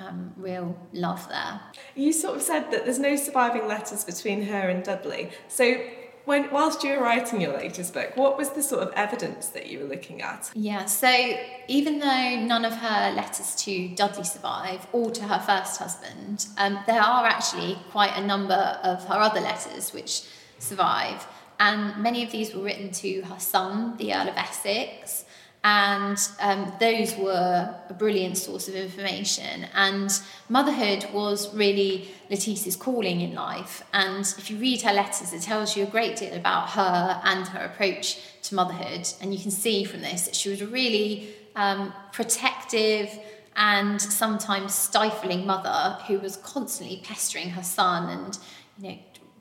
Um, 0.00 0.32
real 0.36 0.76
love 0.92 1.28
there. 1.28 1.60
You 1.94 2.12
sort 2.12 2.36
of 2.36 2.42
said 2.42 2.70
that 2.70 2.84
there's 2.84 2.98
no 2.98 3.16
surviving 3.16 3.68
letters 3.68 4.02
between 4.02 4.42
her 4.44 4.68
and 4.68 4.82
Dudley. 4.82 5.30
So 5.48 5.76
when 6.24 6.50
whilst 6.50 6.82
you 6.84 6.92
were 6.92 7.02
writing 7.02 7.40
your 7.40 7.52
latest 7.52 7.92
book, 7.92 8.16
what 8.16 8.38
was 8.38 8.50
the 8.50 8.62
sort 8.62 8.82
of 8.82 8.92
evidence 8.94 9.48
that 9.48 9.66
you 9.66 9.80
were 9.80 9.86
looking 9.86 10.22
at? 10.22 10.50
Yeah, 10.54 10.86
so 10.86 11.36
even 11.68 11.98
though 11.98 12.36
none 12.40 12.64
of 12.64 12.74
her 12.74 13.12
letters 13.12 13.54
to 13.56 13.88
Dudley 13.88 14.24
survive 14.24 14.86
or 14.92 15.10
to 15.10 15.24
her 15.24 15.38
first 15.38 15.78
husband, 15.78 16.46
um, 16.56 16.78
there 16.86 17.02
are 17.02 17.26
actually 17.26 17.78
quite 17.90 18.16
a 18.16 18.24
number 18.24 18.78
of 18.82 19.04
her 19.06 19.16
other 19.16 19.40
letters 19.40 19.92
which 19.92 20.22
survive. 20.58 21.26
And 21.58 22.02
many 22.02 22.22
of 22.24 22.30
these 22.30 22.54
were 22.54 22.62
written 22.62 22.90
to 22.92 23.22
her 23.22 23.38
son, 23.38 23.96
the 23.98 24.14
Earl 24.14 24.28
of 24.28 24.36
Essex, 24.36 25.24
and 25.62 26.18
um, 26.40 26.72
those 26.80 27.14
were 27.16 27.74
a 27.88 27.92
brilliant 27.92 28.38
source 28.38 28.66
of 28.66 28.74
information. 28.74 29.66
And 29.74 30.10
motherhood 30.48 31.06
was 31.12 31.54
really 31.54 32.08
Lettice's 32.30 32.76
calling 32.76 33.20
in 33.20 33.34
life. 33.34 33.82
And 33.92 34.20
if 34.38 34.50
you 34.50 34.56
read 34.56 34.82
her 34.82 34.92
letters, 34.92 35.32
it 35.32 35.42
tells 35.42 35.76
you 35.76 35.82
a 35.82 35.86
great 35.86 36.16
deal 36.16 36.32
about 36.32 36.70
her 36.70 37.20
and 37.24 37.46
her 37.48 37.66
approach 37.66 38.20
to 38.44 38.54
motherhood. 38.54 39.08
And 39.20 39.34
you 39.34 39.40
can 39.40 39.50
see 39.50 39.84
from 39.84 40.00
this 40.00 40.24
that 40.24 40.34
she 40.34 40.48
was 40.48 40.62
a 40.62 40.66
really 40.66 41.34
um, 41.56 41.92
protective 42.12 43.10
and 43.56 44.00
sometimes 44.00 44.74
stifling 44.74 45.44
mother 45.44 45.98
who 46.06 46.18
was 46.20 46.36
constantly 46.36 47.02
pestering 47.04 47.50
her 47.50 47.62
son 47.62 48.08
and 48.08 48.38
you 48.78 48.90
know 48.90 48.98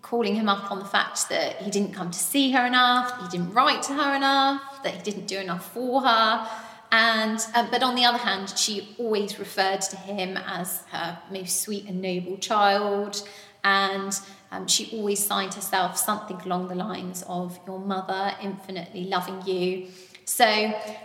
calling 0.10 0.34
him 0.34 0.50
up 0.50 0.72
on 0.72 0.80
the 0.80 0.86
fact 0.86 1.30
that 1.30 1.58
he 1.62 1.70
didn't 1.70 1.94
come 1.94 2.10
to 2.10 2.18
see 2.18 2.52
her 2.52 2.66
enough, 2.66 3.22
he 3.22 3.28
didn't 3.30 3.54
write 3.54 3.84
to 3.84 3.94
her 3.94 4.16
enough, 4.16 4.82
that 4.84 4.96
he 4.96 5.02
didn't 5.04 5.28
do 5.28 5.38
enough 5.38 5.72
for 5.72 6.02
her. 6.02 6.50
And 6.92 7.40
uh, 7.54 7.68
but 7.70 7.84
on 7.84 7.94
the 7.94 8.06
other 8.06 8.18
hand, 8.18 8.50
she 8.58 8.96
always 8.98 9.38
referred 9.38 9.82
to 9.82 9.96
him 9.96 10.36
as 10.38 10.82
her 10.92 11.20
most 11.32 11.62
sweet 11.62 11.86
and 11.86 12.02
noble 12.02 12.38
child, 12.38 13.22
and 13.64 14.20
um, 14.52 14.68
she 14.68 14.90
always 14.98 15.24
signed 15.24 15.54
herself 15.54 15.96
something 15.98 16.42
along 16.42 16.70
the 16.70 16.76
lines 16.76 17.24
of 17.28 17.60
"Your 17.68 17.78
mother, 17.78 18.34
infinitely 18.42 19.04
loving 19.04 19.44
you." 19.46 19.90
So 20.30 20.46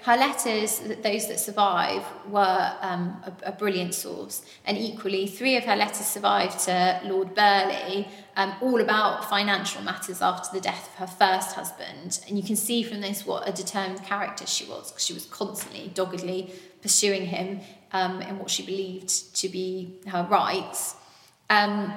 her 0.02 0.16
letters, 0.18 0.80
those 1.02 1.28
that 1.28 1.40
survive, 1.40 2.04
were 2.28 2.76
um, 2.82 3.22
a, 3.24 3.48
a, 3.48 3.52
brilliant 3.52 3.94
source. 3.94 4.42
And 4.66 4.76
equally, 4.76 5.26
three 5.26 5.56
of 5.56 5.64
her 5.64 5.74
letters 5.74 6.04
survived 6.04 6.58
to 6.66 7.00
Lord 7.04 7.34
Burghley, 7.34 8.06
um, 8.36 8.54
all 8.60 8.82
about 8.82 9.30
financial 9.30 9.80
matters 9.80 10.20
after 10.20 10.54
the 10.54 10.60
death 10.60 10.90
of 10.90 10.94
her 10.96 11.06
first 11.06 11.56
husband. 11.56 12.20
And 12.28 12.36
you 12.36 12.44
can 12.44 12.54
see 12.54 12.82
from 12.82 13.00
this 13.00 13.24
what 13.24 13.48
a 13.48 13.52
determined 13.52 14.04
character 14.04 14.46
she 14.46 14.66
was, 14.66 14.92
because 14.92 15.06
she 15.06 15.14
was 15.14 15.24
constantly, 15.24 15.90
doggedly 15.94 16.52
pursuing 16.82 17.24
him 17.24 17.62
um, 17.94 18.20
in 18.20 18.38
what 18.38 18.50
she 18.50 18.62
believed 18.62 19.34
to 19.36 19.48
be 19.48 20.00
her 20.06 20.26
rights. 20.30 20.96
Um, 21.48 21.94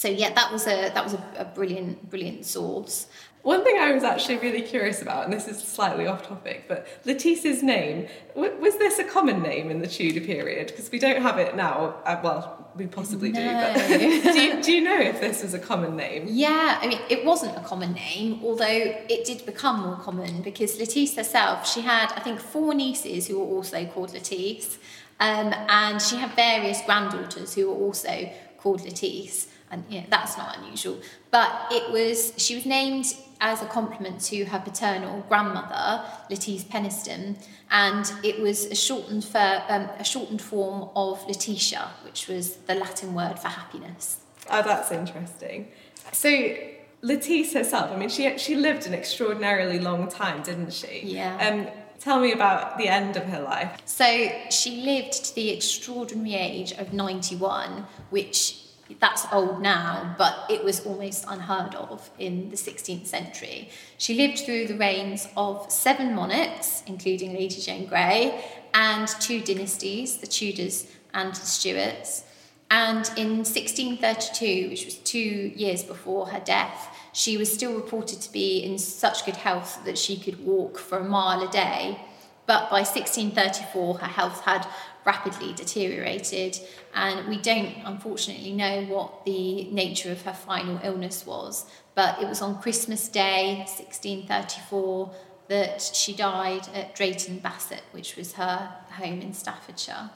so 0.00 0.08
yeah, 0.08 0.32
that 0.32 0.50
was 0.50 0.66
a 0.66 0.90
that 0.94 1.04
was 1.04 1.12
a, 1.12 1.22
a 1.36 1.44
brilliant, 1.44 2.08
brilliant 2.08 2.46
source. 2.46 3.06
One 3.42 3.62
thing 3.62 3.76
I 3.78 3.92
was 3.92 4.02
actually 4.02 4.38
really 4.38 4.62
curious 4.62 5.02
about, 5.02 5.24
and 5.24 5.32
this 5.32 5.46
is 5.46 5.62
slightly 5.62 6.06
off 6.06 6.26
topic, 6.26 6.64
but 6.68 6.86
Lettice's 7.04 7.62
name, 7.62 8.06
was 8.34 8.78
this 8.78 8.98
a 8.98 9.04
common 9.04 9.42
name 9.42 9.70
in 9.70 9.80
the 9.80 9.86
Tudor 9.86 10.22
period? 10.22 10.68
Because 10.68 10.90
we 10.90 10.98
don't 10.98 11.20
have 11.20 11.38
it 11.38 11.54
now. 11.54 11.96
Uh, 12.06 12.18
well, 12.24 12.70
we 12.76 12.86
possibly 12.86 13.30
no. 13.30 13.40
do, 13.40 13.46
but 13.46 13.88
do 14.32 14.40
you, 14.40 14.62
do 14.62 14.72
you 14.72 14.80
know 14.80 14.98
if 14.98 15.20
this 15.20 15.42
was 15.42 15.52
a 15.52 15.58
common 15.58 15.96
name? 15.96 16.24
Yeah, 16.28 16.78
I 16.80 16.86
mean, 16.86 17.00
it 17.10 17.22
wasn't 17.22 17.58
a 17.58 17.60
common 17.60 17.92
name, 17.92 18.40
although 18.42 18.64
it 18.66 19.26
did 19.26 19.44
become 19.44 19.80
more 19.80 19.96
common 19.96 20.40
because 20.40 20.78
Lettice 20.78 21.14
herself, 21.16 21.68
she 21.68 21.82
had, 21.82 22.12
I 22.16 22.20
think, 22.20 22.40
four 22.40 22.72
nieces 22.72 23.26
who 23.26 23.38
were 23.38 23.56
also 23.56 23.84
called 23.84 24.14
Lettice, 24.14 24.78
um, 25.18 25.52
and 25.68 26.00
she 26.00 26.16
had 26.16 26.32
various 26.32 26.80
granddaughters 26.86 27.54
who 27.54 27.68
were 27.68 27.76
also 27.76 28.30
called 28.56 28.82
Lettice 28.82 29.48
and 29.70 29.84
you 29.88 30.00
know, 30.00 30.06
that's 30.10 30.36
not 30.36 30.56
unusual. 30.58 30.98
But 31.30 31.50
it 31.70 31.90
was 31.90 32.32
she 32.36 32.54
was 32.54 32.66
named 32.66 33.06
as 33.40 33.62
a 33.62 33.66
compliment 33.66 34.20
to 34.20 34.44
her 34.44 34.58
paternal 34.58 35.24
grandmother, 35.28 36.04
Lettice 36.28 36.64
Peniston, 36.64 37.36
and 37.70 38.12
it 38.22 38.40
was 38.40 38.66
a 38.66 38.74
shortened 38.74 39.24
for, 39.24 39.62
um, 39.68 39.88
a 39.98 40.04
shortened 40.04 40.42
form 40.42 40.90
of 40.94 41.26
Letitia, 41.26 41.90
which 42.04 42.28
was 42.28 42.56
the 42.56 42.74
Latin 42.74 43.14
word 43.14 43.38
for 43.38 43.48
happiness. 43.48 44.18
Oh, 44.50 44.62
that's 44.62 44.90
interesting. 44.90 45.68
So 46.12 46.54
Lettice 47.02 47.54
herself, 47.54 47.90
I 47.92 47.96
mean, 47.96 48.10
she 48.10 48.36
she 48.36 48.56
lived 48.56 48.86
an 48.86 48.92
extraordinarily 48.92 49.78
long 49.78 50.08
time, 50.08 50.42
didn't 50.42 50.72
she? 50.72 51.02
Yeah. 51.04 51.48
Um, 51.48 51.68
tell 51.98 52.20
me 52.20 52.32
about 52.32 52.76
the 52.76 52.88
end 52.88 53.16
of 53.16 53.24
her 53.24 53.40
life. 53.40 53.80
So 53.86 54.30
she 54.50 54.82
lived 54.82 55.24
to 55.26 55.34
the 55.34 55.50
extraordinary 55.50 56.34
age 56.34 56.72
of 56.72 56.92
91, 56.92 57.86
which 58.10 58.59
that's 58.98 59.26
old 59.32 59.62
now, 59.62 60.14
but 60.18 60.46
it 60.48 60.64
was 60.64 60.84
almost 60.84 61.24
unheard 61.28 61.74
of 61.74 62.10
in 62.18 62.50
the 62.50 62.56
16th 62.56 63.06
century. 63.06 63.68
She 63.98 64.14
lived 64.14 64.40
through 64.40 64.66
the 64.66 64.76
reigns 64.76 65.28
of 65.36 65.70
seven 65.70 66.14
monarchs, 66.14 66.82
including 66.86 67.34
Lady 67.34 67.60
Jane 67.60 67.86
Grey, 67.86 68.44
and 68.74 69.08
two 69.20 69.40
dynasties, 69.40 70.18
the 70.18 70.26
Tudors 70.26 70.86
and 71.14 71.32
the 71.32 71.46
Stuarts. 71.46 72.24
And 72.70 73.10
in 73.16 73.38
1632, 73.38 74.70
which 74.70 74.84
was 74.84 74.94
two 74.94 75.18
years 75.18 75.82
before 75.82 76.28
her 76.28 76.40
death, 76.40 76.96
she 77.12 77.36
was 77.36 77.52
still 77.52 77.74
reported 77.74 78.20
to 78.20 78.32
be 78.32 78.58
in 78.62 78.78
such 78.78 79.24
good 79.24 79.36
health 79.36 79.84
that 79.84 79.98
she 79.98 80.16
could 80.16 80.44
walk 80.44 80.78
for 80.78 80.98
a 80.98 81.04
mile 81.04 81.42
a 81.42 81.50
day. 81.50 82.00
But 82.46 82.70
by 82.70 82.82
1634, 82.82 83.98
her 83.98 84.06
health 84.06 84.40
had 84.42 84.66
rapidly 85.04 85.52
deteriorated, 85.52 86.58
and 86.94 87.28
we 87.28 87.38
don't 87.38 87.74
unfortunately 87.84 88.52
know 88.52 88.84
what 88.84 89.24
the 89.24 89.64
nature 89.70 90.12
of 90.12 90.22
her 90.22 90.32
final 90.32 90.80
illness 90.82 91.24
was. 91.26 91.66
But 91.94 92.22
it 92.22 92.28
was 92.28 92.42
on 92.42 92.60
Christmas 92.60 93.08
Day, 93.08 93.56
1634, 93.68 95.12
that 95.48 95.82
she 95.82 96.14
died 96.14 96.68
at 96.74 96.94
Drayton 96.94 97.38
Bassett, 97.38 97.82
which 97.92 98.16
was 98.16 98.34
her 98.34 98.72
home 98.90 99.20
in 99.20 99.34
Staffordshire. 99.34 100.10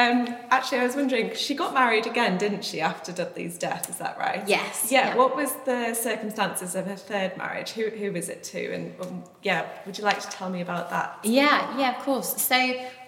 Um, 0.00 0.34
actually, 0.48 0.78
I 0.78 0.84
was 0.84 0.96
wondering, 0.96 1.34
she 1.34 1.54
got 1.54 1.74
married 1.74 2.06
again, 2.06 2.38
didn't 2.38 2.64
she, 2.64 2.80
after 2.80 3.12
Dudley's 3.12 3.58
death? 3.58 3.90
Is 3.90 3.98
that 3.98 4.16
right? 4.18 4.42
Yes. 4.48 4.88
Yeah. 4.90 5.08
yeah. 5.08 5.16
What 5.16 5.36
was 5.36 5.52
the 5.66 5.92
circumstances 5.92 6.74
of 6.74 6.86
her 6.86 6.96
third 6.96 7.36
marriage? 7.36 7.72
Who 7.72 7.90
who 7.90 8.10
was 8.12 8.30
it 8.30 8.42
to? 8.44 8.72
And 8.72 8.94
um, 9.02 9.24
yeah, 9.42 9.68
would 9.84 9.98
you 9.98 10.04
like 10.04 10.20
to 10.20 10.28
tell 10.28 10.48
me 10.48 10.62
about 10.62 10.88
that? 10.88 11.18
Yeah, 11.22 11.78
yeah, 11.78 11.98
of 11.98 12.02
course. 12.02 12.40
So 12.40 12.56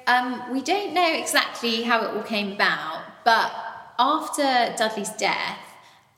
um, 0.07 0.53
we 0.53 0.61
don't 0.63 0.95
know 0.95 1.15
exactly 1.15 1.83
how 1.83 2.03
it 2.03 2.15
all 2.15 2.23
came 2.23 2.53
about, 2.53 3.03
but 3.25 3.53
after 3.99 4.75
Dudley's 4.77 5.11
death, 5.11 5.59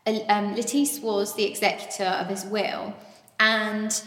um, 0.06 0.54
Lettice 0.54 1.00
was 1.00 1.34
the 1.34 1.44
executor 1.44 2.04
of 2.04 2.26
his 2.28 2.44
will, 2.44 2.94
and 3.40 4.02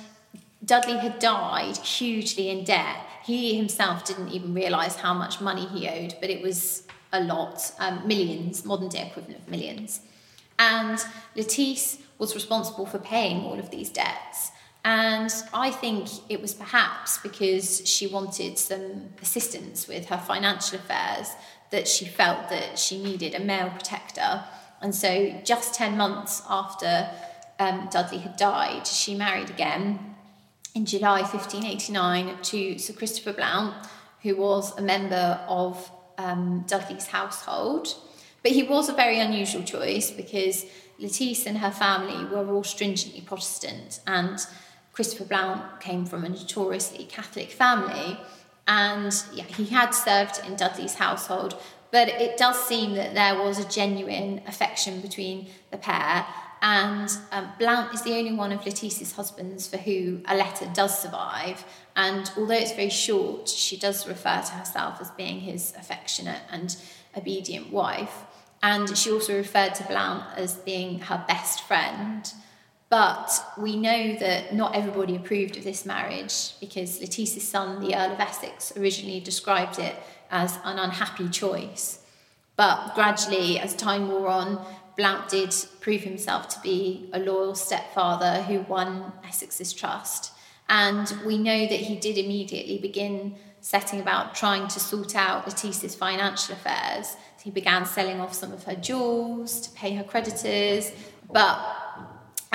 Dudley 0.64 0.98
had 0.98 1.20
died 1.20 1.78
hugely 1.78 2.50
in 2.50 2.64
debt. 2.64 2.98
He 3.24 3.58
himself 3.58 4.06
didn't 4.06 4.30
even 4.30 4.54
realise 4.54 4.96
how 4.96 5.14
much 5.14 5.42
money 5.42 5.66
he 5.66 5.88
owed, 5.88 6.16
but 6.22 6.30
it 6.30 6.42
was 6.42 6.84
a 7.14 7.22
lot, 7.22 7.72
um, 7.80 8.08
millions, 8.08 8.66
modern 8.66 8.90
day 8.90 9.08
equivalent 9.08 9.40
of 9.40 9.50
millions. 9.50 10.02
And 10.60 11.00
Lettice 11.36 12.00
was 12.18 12.36
responsible 12.36 12.86
for 12.86 13.00
paying 13.00 13.44
all 13.44 13.60
of 13.60 13.70
these 13.70 13.90
debts. 13.90 14.52
And 14.88 15.30
I 15.54 15.70
think 15.70 16.08
it 16.30 16.42
was 16.42 16.54
perhaps 16.54 17.18
because 17.18 17.86
she 17.86 18.08
wanted 18.08 18.58
some 18.58 19.10
assistance 19.22 19.86
with 19.86 20.06
her 20.06 20.18
financial 20.18 20.78
affairs 20.78 21.28
that 21.72 21.90
she 21.90 22.06
felt 22.06 22.48
that 22.48 22.80
she 22.80 23.04
needed 23.04 23.36
a 23.36 23.42
male 23.42 23.70
protector. 23.70 24.46
And 24.82 24.96
so, 24.96 25.42
just 25.44 25.74
10 25.74 25.98
months 25.98 26.42
after 26.50 27.10
um, 27.60 27.90
Dudley 27.92 28.20
had 28.20 28.38
died, 28.38 28.88
she 28.88 29.14
married 29.14 29.50
again 29.50 30.16
in 30.74 30.86
July 30.86 31.20
1589 31.20 32.38
to 32.44 32.80
Sir 32.80 32.94
Christopher 32.94 33.34
Blount, 33.34 33.74
who 34.22 34.38
was 34.38 34.74
a 34.78 34.82
member 34.82 35.42
of 35.50 35.92
um, 36.18 36.64
Dudley's 36.66 37.08
household. 37.08 37.94
But 38.42 38.54
he 38.54 38.64
was 38.64 38.88
a 38.88 38.94
very 38.94 39.20
unusual 39.20 39.64
choice 39.64 40.12
because 40.12 40.66
Lettice 40.98 41.46
and 41.46 41.58
her 41.58 41.72
family 41.72 42.24
were 42.34 42.50
all 42.50 42.64
stringently 42.64 43.20
Protestant, 43.20 44.00
and 44.08 44.40
Christopher 44.98 45.26
Blount 45.26 45.80
came 45.80 46.08
from 46.08 46.26
a 46.26 46.30
notoriously 46.30 47.06
Catholic 47.06 47.52
family. 47.52 48.20
And 48.68 49.14
yeah, 49.32 49.44
he 49.44 49.66
had 49.66 49.92
served 49.92 50.42
in 50.44 50.56
Dudley's 50.56 50.96
household, 50.96 51.56
but 51.92 52.08
it 52.08 52.36
does 52.36 52.60
seem 52.66 52.96
that 52.96 53.14
there 53.14 53.36
was 53.40 53.60
a 53.60 53.70
genuine 53.70 54.42
affection 54.48 55.00
between 55.02 55.50
the 55.70 55.78
pair. 55.78 56.26
And 56.64 57.16
um, 57.32 57.48
Blount 57.60 57.94
is 57.94 58.02
the 58.02 58.18
only 58.18 58.34
one 58.34 58.52
of 58.52 58.66
Lettice's 58.66 59.12
husbands 59.12 59.68
for 59.68 59.78
who 59.78 60.22
a 60.26 60.36
letter 60.36 60.68
does 60.74 60.98
survive. 60.98 61.64
And 61.96 62.32
although 62.36 62.56
it's 62.56 62.72
very 62.72 62.90
short, 62.90 63.48
she 63.48 63.78
does 63.78 64.08
refer 64.08 64.42
to 64.42 64.54
herself 64.54 65.00
as 65.00 65.12
being 65.12 65.42
his 65.42 65.76
affectionate 65.78 66.42
and 66.50 66.76
obedient 67.16 67.72
wife. 67.72 68.26
And 68.64 68.98
she 68.98 69.12
also 69.12 69.38
referred 69.38 69.76
to 69.76 69.84
Blount 69.84 70.24
as 70.36 70.56
being 70.56 71.02
her 71.02 71.24
best 71.28 71.62
friend. 71.62 72.34
But 72.90 73.32
we 73.58 73.76
know 73.76 74.16
that 74.16 74.54
not 74.54 74.76
everybody 74.76 75.16
approved 75.16 75.58
of 75.58 75.64
this 75.64 75.86
marriage 75.86 76.58
because 76.60 77.02
Lettice's 77.02 77.48
son, 77.48 77.82
the 77.82 77.96
Earl 77.96 78.14
of 78.14 78.20
Essex, 78.20 78.76
originally 78.78 79.20
described 79.20 79.78
it 79.78 79.96
as 80.32 80.58
an 80.64 80.80
unhappy 80.80 81.28
choice. 81.28 82.00
But 82.56 82.96
gradually, 82.96 83.60
as 83.60 83.76
time 83.76 84.10
wore 84.10 84.30
on, 84.30 84.66
Blount 84.96 85.30
did 85.30 85.54
prove 85.82 86.02
himself 86.02 86.48
to 86.50 86.60
be 86.62 87.10
a 87.14 87.20
loyal 87.20 87.56
stepfather 87.56 88.42
who 88.44 88.62
won 88.62 89.12
Essex's 89.28 89.74
trust. 89.74 90.32
And 90.70 91.14
we 91.26 91.38
know 91.38 91.68
that 91.68 91.80
he 91.80 91.96
did 91.98 92.18
immediately 92.18 92.78
begin 92.80 93.36
setting 93.62 94.00
about 94.00 94.34
trying 94.34 94.68
to 94.70 94.80
sort 94.80 95.16
out 95.16 95.46
Lettice's 95.46 95.94
financial 95.94 96.56
affairs. 96.56 97.16
He 97.44 97.52
began 97.52 97.86
selling 97.86 98.20
off 98.20 98.34
some 98.34 98.52
of 98.52 98.64
her 98.64 98.76
jewels 98.76 99.62
to 99.62 99.72
pay 99.72 99.94
her 99.96 100.04
creditors. 100.04 100.92
But 101.32 101.60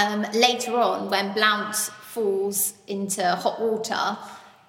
um, 0.03 0.27
later 0.33 0.77
on, 0.77 1.11
when 1.11 1.33
Blount 1.33 1.75
falls 1.75 2.75
into 2.87 3.23
hot 3.23 3.61
water, 3.61 4.19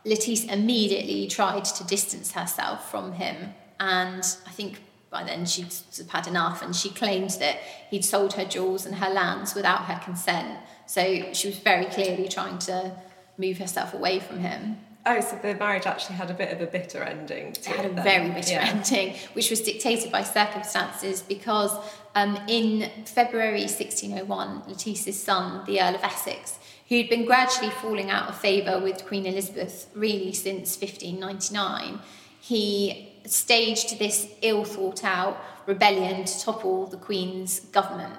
Lettice 0.06 0.44
immediately 0.46 1.28
tried 1.28 1.64
to 1.66 1.84
distance 1.86 2.34
herself 2.34 2.92
from 2.92 3.14
him. 3.14 3.54
And 3.80 4.24
I 4.46 4.52
think 4.52 4.82
by 5.10 5.24
then 5.24 5.46
she'd 5.46 5.74
had 6.10 6.28
enough 6.28 6.62
and 6.62 6.76
she 6.76 6.90
claimed 6.90 7.32
that 7.40 7.58
he'd 7.90 8.04
sold 8.04 8.34
her 8.34 8.44
jewels 8.44 8.86
and 8.86 8.96
her 8.96 9.10
lands 9.10 9.56
without 9.56 9.86
her 9.86 10.00
consent. 10.04 10.60
So 10.88 11.32
she 11.34 11.48
was 11.48 11.58
very 11.60 11.86
clearly 11.86 12.28
trying 12.28 12.58
to 12.60 12.96
move 13.38 13.60
herself 13.60 13.94
away 13.94 14.20
from 14.20 14.40
him. 14.40 14.78
Oh, 15.06 15.20
so 15.20 15.38
the 15.42 15.56
marriage 15.56 15.86
actually 15.86 16.16
had 16.16 16.32
a 16.32 16.34
bit 16.34 16.52
of 16.54 16.62
a 16.62 16.66
bitter 16.66 17.04
ending. 17.04 17.48
it 17.48 17.66
had 17.66 17.86
a 17.86 17.90
very 17.90 18.30
bitter 18.30 18.54
yeah. 18.54 18.74
ending, 18.74 19.16
which 19.34 19.50
was 19.50 19.62
dictated 19.62 20.12
by 20.12 20.24
circumstances 20.24 21.22
because 21.22 21.72
um, 22.16 22.38
in 22.48 22.90
February 23.06 23.62
1601, 23.62 24.64
Lettice's 24.68 25.22
son, 25.22 25.66
the 25.66 25.82
Earl 25.82 25.96
of 25.96 26.04
Essex, 26.04 26.60
who'd 26.90 27.10
been 27.10 27.26
gradually 27.26 27.72
falling 27.72 28.12
out 28.12 28.30
of 28.30 28.38
favour 28.38 28.80
with 28.80 29.06
Queen 29.06 29.26
Elizabeth 29.26 29.90
really 29.96 30.34
since 30.34 30.78
1599, 30.80 32.00
he 32.40 33.14
staged 33.26 33.98
this 34.00 34.28
ill 34.42 34.64
thought 34.64 35.04
out 35.04 35.42
rebellion 35.66 36.26
to 36.26 36.42
topple 36.42 36.86
the 36.88 36.98
Queen's 36.98 37.62
government. 37.62 38.16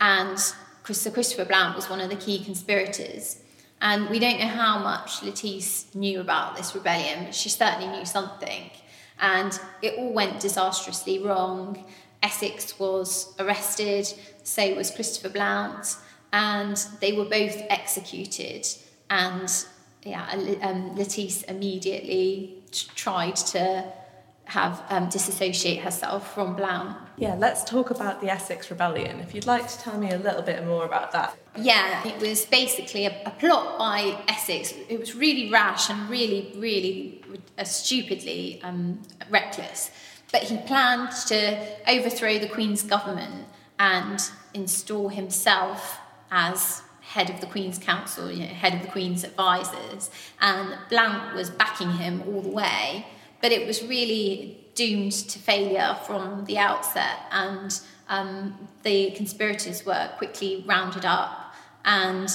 And 0.00 0.38
Sir 0.38 1.10
Christopher 1.10 1.44
Blount 1.44 1.74
was 1.74 1.90
one 1.90 2.00
of 2.00 2.10
the 2.10 2.16
key 2.16 2.44
conspirators. 2.44 3.42
And 3.80 4.08
we 4.08 4.18
don't 4.18 4.38
know 4.38 4.46
how 4.46 4.78
much 4.78 5.22
Lettice 5.22 5.94
knew 5.94 6.20
about 6.20 6.56
this 6.56 6.74
rebellion, 6.74 7.24
but 7.26 7.34
she 7.34 7.48
certainly 7.48 7.88
knew 7.88 8.06
something. 8.06 8.70
And 9.18 9.58
it 9.82 9.98
all 9.98 10.12
went 10.12 10.40
disastrously 10.40 11.18
wrong. 11.18 11.84
Essex 12.22 12.78
was 12.78 13.34
arrested, 13.38 14.06
so 14.42 14.74
was 14.74 14.90
Christopher 14.90 15.28
Blount, 15.28 15.96
and 16.32 16.76
they 17.00 17.12
were 17.12 17.24
both 17.24 17.56
executed. 17.70 18.66
And 19.10 19.50
yeah, 20.02 20.28
um, 20.62 20.96
Lettice 20.96 21.42
immediately 21.42 22.62
tried 22.94 23.36
to 23.36 23.84
have 24.46 24.82
um, 24.90 25.08
disassociate 25.08 25.80
herself 25.80 26.32
from 26.34 26.54
Blount. 26.54 26.96
Yeah, 27.16 27.34
let's 27.34 27.64
talk 27.64 27.90
about 27.90 28.20
the 28.20 28.28
Essex 28.28 28.70
Rebellion. 28.70 29.18
If 29.20 29.34
you'd 29.34 29.46
like 29.46 29.66
to 29.68 29.78
tell 29.78 29.98
me 29.98 30.10
a 30.10 30.18
little 30.18 30.42
bit 30.42 30.64
more 30.64 30.84
about 30.84 31.10
that. 31.12 31.36
Yeah, 31.56 32.06
it 32.06 32.20
was 32.20 32.44
basically 32.44 33.06
a, 33.06 33.22
a 33.26 33.30
plot 33.30 33.78
by 33.78 34.22
Essex. 34.28 34.72
It 34.88 35.00
was 35.00 35.16
really 35.16 35.50
rash 35.50 35.90
and 35.90 36.08
really, 36.08 36.52
really 36.56 37.22
uh, 37.58 37.64
stupidly 37.64 38.60
um, 38.62 39.02
reckless. 39.30 39.90
But 40.32 40.42
he 40.44 40.56
planned 40.58 41.10
to 41.28 41.90
overthrow 41.90 42.38
the 42.38 42.48
Queen's 42.48 42.82
government 42.82 43.46
and 43.78 44.20
install 44.54 45.08
himself 45.08 45.98
as 46.30 46.82
head 47.00 47.30
of 47.30 47.40
the 47.40 47.46
Queen's 47.46 47.78
Council, 47.78 48.30
you 48.30 48.40
know, 48.40 48.46
head 48.46 48.74
of 48.74 48.82
the 48.82 48.88
Queen's 48.88 49.22
advisors. 49.22 50.10
And 50.40 50.76
Blount 50.88 51.34
was 51.34 51.50
backing 51.50 51.92
him 51.92 52.22
all 52.26 52.42
the 52.42 52.48
way 52.48 53.06
but 53.40 53.52
it 53.52 53.66
was 53.66 53.82
really 53.84 54.58
doomed 54.74 55.12
to 55.12 55.38
failure 55.38 55.96
from 56.06 56.44
the 56.46 56.58
outset. 56.58 57.18
And 57.30 57.80
um, 58.08 58.68
the 58.82 59.12
conspirators 59.12 59.84
were 59.84 60.10
quickly 60.18 60.64
rounded 60.66 61.04
up 61.04 61.54
and 61.84 62.28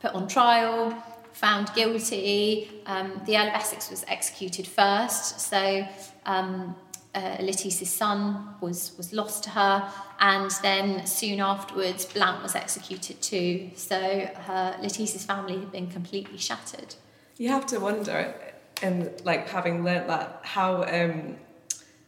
put 0.00 0.14
on 0.14 0.28
trial, 0.28 0.94
found 1.32 1.72
guilty. 1.74 2.70
Um, 2.86 3.20
the 3.26 3.36
Earl 3.36 3.48
of 3.48 3.54
Essex 3.54 3.90
was 3.90 4.04
executed 4.08 4.66
first, 4.66 5.40
so 5.40 5.86
um, 6.24 6.74
uh, 7.16 7.36
Lettice's 7.40 7.90
son 7.90 8.54
was, 8.60 8.92
was 8.96 9.12
lost 9.12 9.44
to 9.44 9.50
her, 9.50 9.90
and 10.20 10.50
then 10.62 11.06
soon 11.06 11.40
afterwards, 11.40 12.04
Blount 12.04 12.42
was 12.42 12.54
executed 12.54 13.20
too. 13.22 13.70
So 13.74 13.98
her, 13.98 14.76
Lettice's 14.80 15.24
family 15.24 15.58
had 15.58 15.72
been 15.72 15.88
completely 15.88 16.38
shattered. 16.38 16.94
You 17.38 17.48
have 17.48 17.66
to 17.66 17.80
wonder 17.80 18.34
and 18.82 19.10
like 19.24 19.48
having 19.48 19.82
learnt 19.84 20.06
that 20.06 20.40
how 20.42 20.82
um 20.84 21.36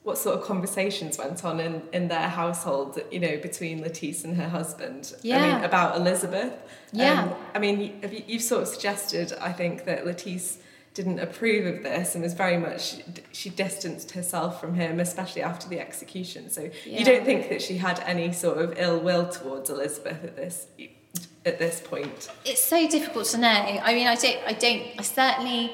what 0.03 0.17
sort 0.17 0.39
of 0.39 0.45
conversations 0.45 1.19
went 1.19 1.45
on 1.45 1.61
in, 1.61 1.83
in 1.93 2.09
their 2.09 2.29
household, 2.29 2.99
you 3.11 3.21
know, 3.21 3.37
between 3.39 3.83
Lettice 3.83 4.25
and 4.25 4.37
her 4.37 4.49
husband. 4.49 5.15
Yeah. 5.23 5.37
I 5.37 5.55
mean, 5.55 5.65
about 5.65 5.97
Elizabeth. 5.97 6.55
Yeah. 6.93 7.25
Um, 7.25 7.35
I 7.55 7.59
mean, 7.59 7.81
you, 7.81 8.23
you've 8.27 8.43
sort 8.43 8.63
of 8.63 8.69
suggested, 8.69 9.35
I 9.39 9.53
think, 9.53 9.85
that 9.85 10.07
Lettice 10.07 10.59
didn't 10.99 11.21
approve 11.21 11.65
of 11.73 11.85
this 11.85 12.17
and 12.17 12.25
was 12.25 12.35
very 12.35 12.57
much, 12.59 12.97
she 13.31 13.51
distanced 13.51 14.11
herself 14.11 14.61
from 14.61 14.75
him, 14.75 14.99
especially 14.99 15.43
after 15.43 15.69
the 15.69 15.79
execution. 15.79 16.51
So 16.51 16.63
yeah. 16.85 16.99
you 16.99 17.05
don't 17.05 17.25
think 17.25 17.49
that 17.51 17.63
she 17.63 17.77
had 17.77 18.01
any 18.01 18.33
sort 18.33 18.59
of 18.59 18.77
ill 18.77 18.99
will 18.99 19.29
towards 19.29 19.71
Elizabeth 19.71 20.25
at 20.25 20.35
this 20.35 20.67
at 21.47 21.61
this 21.61 21.81
point? 21.81 22.29
It's 22.45 22.63
so 22.63 22.89
difficult 22.89 23.27
to 23.29 23.39
know. 23.39 23.49
I 23.49 23.95
mean, 23.95 24.09
I 24.09 24.17
don't, 24.17 24.39
I 24.45 24.53
don't, 24.53 24.83
I 24.99 25.03
certainly 25.03 25.73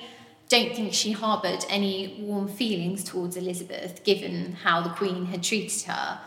don't 0.50 0.76
think 0.76 0.92
she 0.92 1.12
harboured 1.12 1.64
any 1.70 2.18
warm 2.20 2.46
feelings 2.46 3.02
towards 3.02 3.38
Elizabeth, 3.38 4.04
given 4.04 4.52
how 4.52 4.82
the 4.82 4.90
Queen 4.90 5.24
had 5.24 5.42
treated 5.42 5.82
her. 5.90 6.20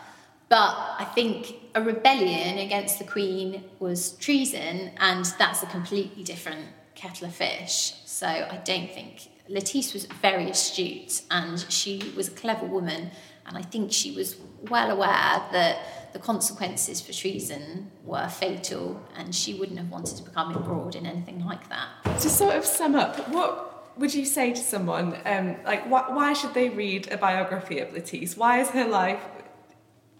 But 0.48 0.74
I 0.98 1.06
think 1.14 1.54
a 1.76 1.80
rebellion 1.80 2.58
against 2.58 2.98
the 2.98 3.04
Queen 3.04 3.62
was 3.78 4.12
treason, 4.16 4.90
and 4.98 5.24
that's 5.38 5.62
a 5.62 5.66
completely 5.66 6.24
different 6.24 6.66
kettle 6.98 7.28
of 7.28 7.34
fish. 7.34 7.94
So 8.04 8.26
I 8.26 8.60
don't 8.64 8.90
think 8.90 9.28
Lettice 9.48 9.94
was 9.94 10.06
very 10.06 10.50
astute, 10.50 11.22
and 11.30 11.58
she 11.70 12.12
was 12.16 12.28
a 12.28 12.32
clever 12.32 12.66
woman, 12.66 13.10
and 13.46 13.56
I 13.56 13.62
think 13.62 13.92
she 13.92 14.10
was 14.12 14.36
well 14.68 14.90
aware 14.90 15.42
that 15.52 16.12
the 16.12 16.18
consequences 16.18 17.00
for 17.00 17.12
treason 17.12 17.90
were 18.04 18.28
fatal, 18.28 19.00
and 19.16 19.34
she 19.34 19.54
wouldn't 19.54 19.78
have 19.78 19.90
wanted 19.90 20.16
to 20.18 20.22
become 20.22 20.54
embroiled 20.54 20.94
in 20.96 21.06
anything 21.06 21.44
like 21.46 21.68
that. 21.70 21.88
To 22.20 22.28
sort 22.28 22.56
of 22.56 22.64
sum 22.64 22.94
up, 22.94 23.28
what 23.30 23.98
would 23.98 24.14
you 24.14 24.24
say 24.24 24.52
to 24.52 24.60
someone 24.60 25.16
um, 25.24 25.56
like 25.64 25.84
wh- 25.84 26.10
why 26.14 26.32
should 26.32 26.54
they 26.54 26.68
read 26.68 27.10
a 27.10 27.16
biography 27.16 27.78
of 27.78 27.92
Lettice? 27.92 28.36
Why 28.36 28.60
is 28.60 28.68
her 28.70 28.86
life 28.86 29.22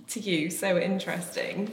to 0.08 0.20
you 0.20 0.50
so 0.50 0.78
interesting? 0.78 1.70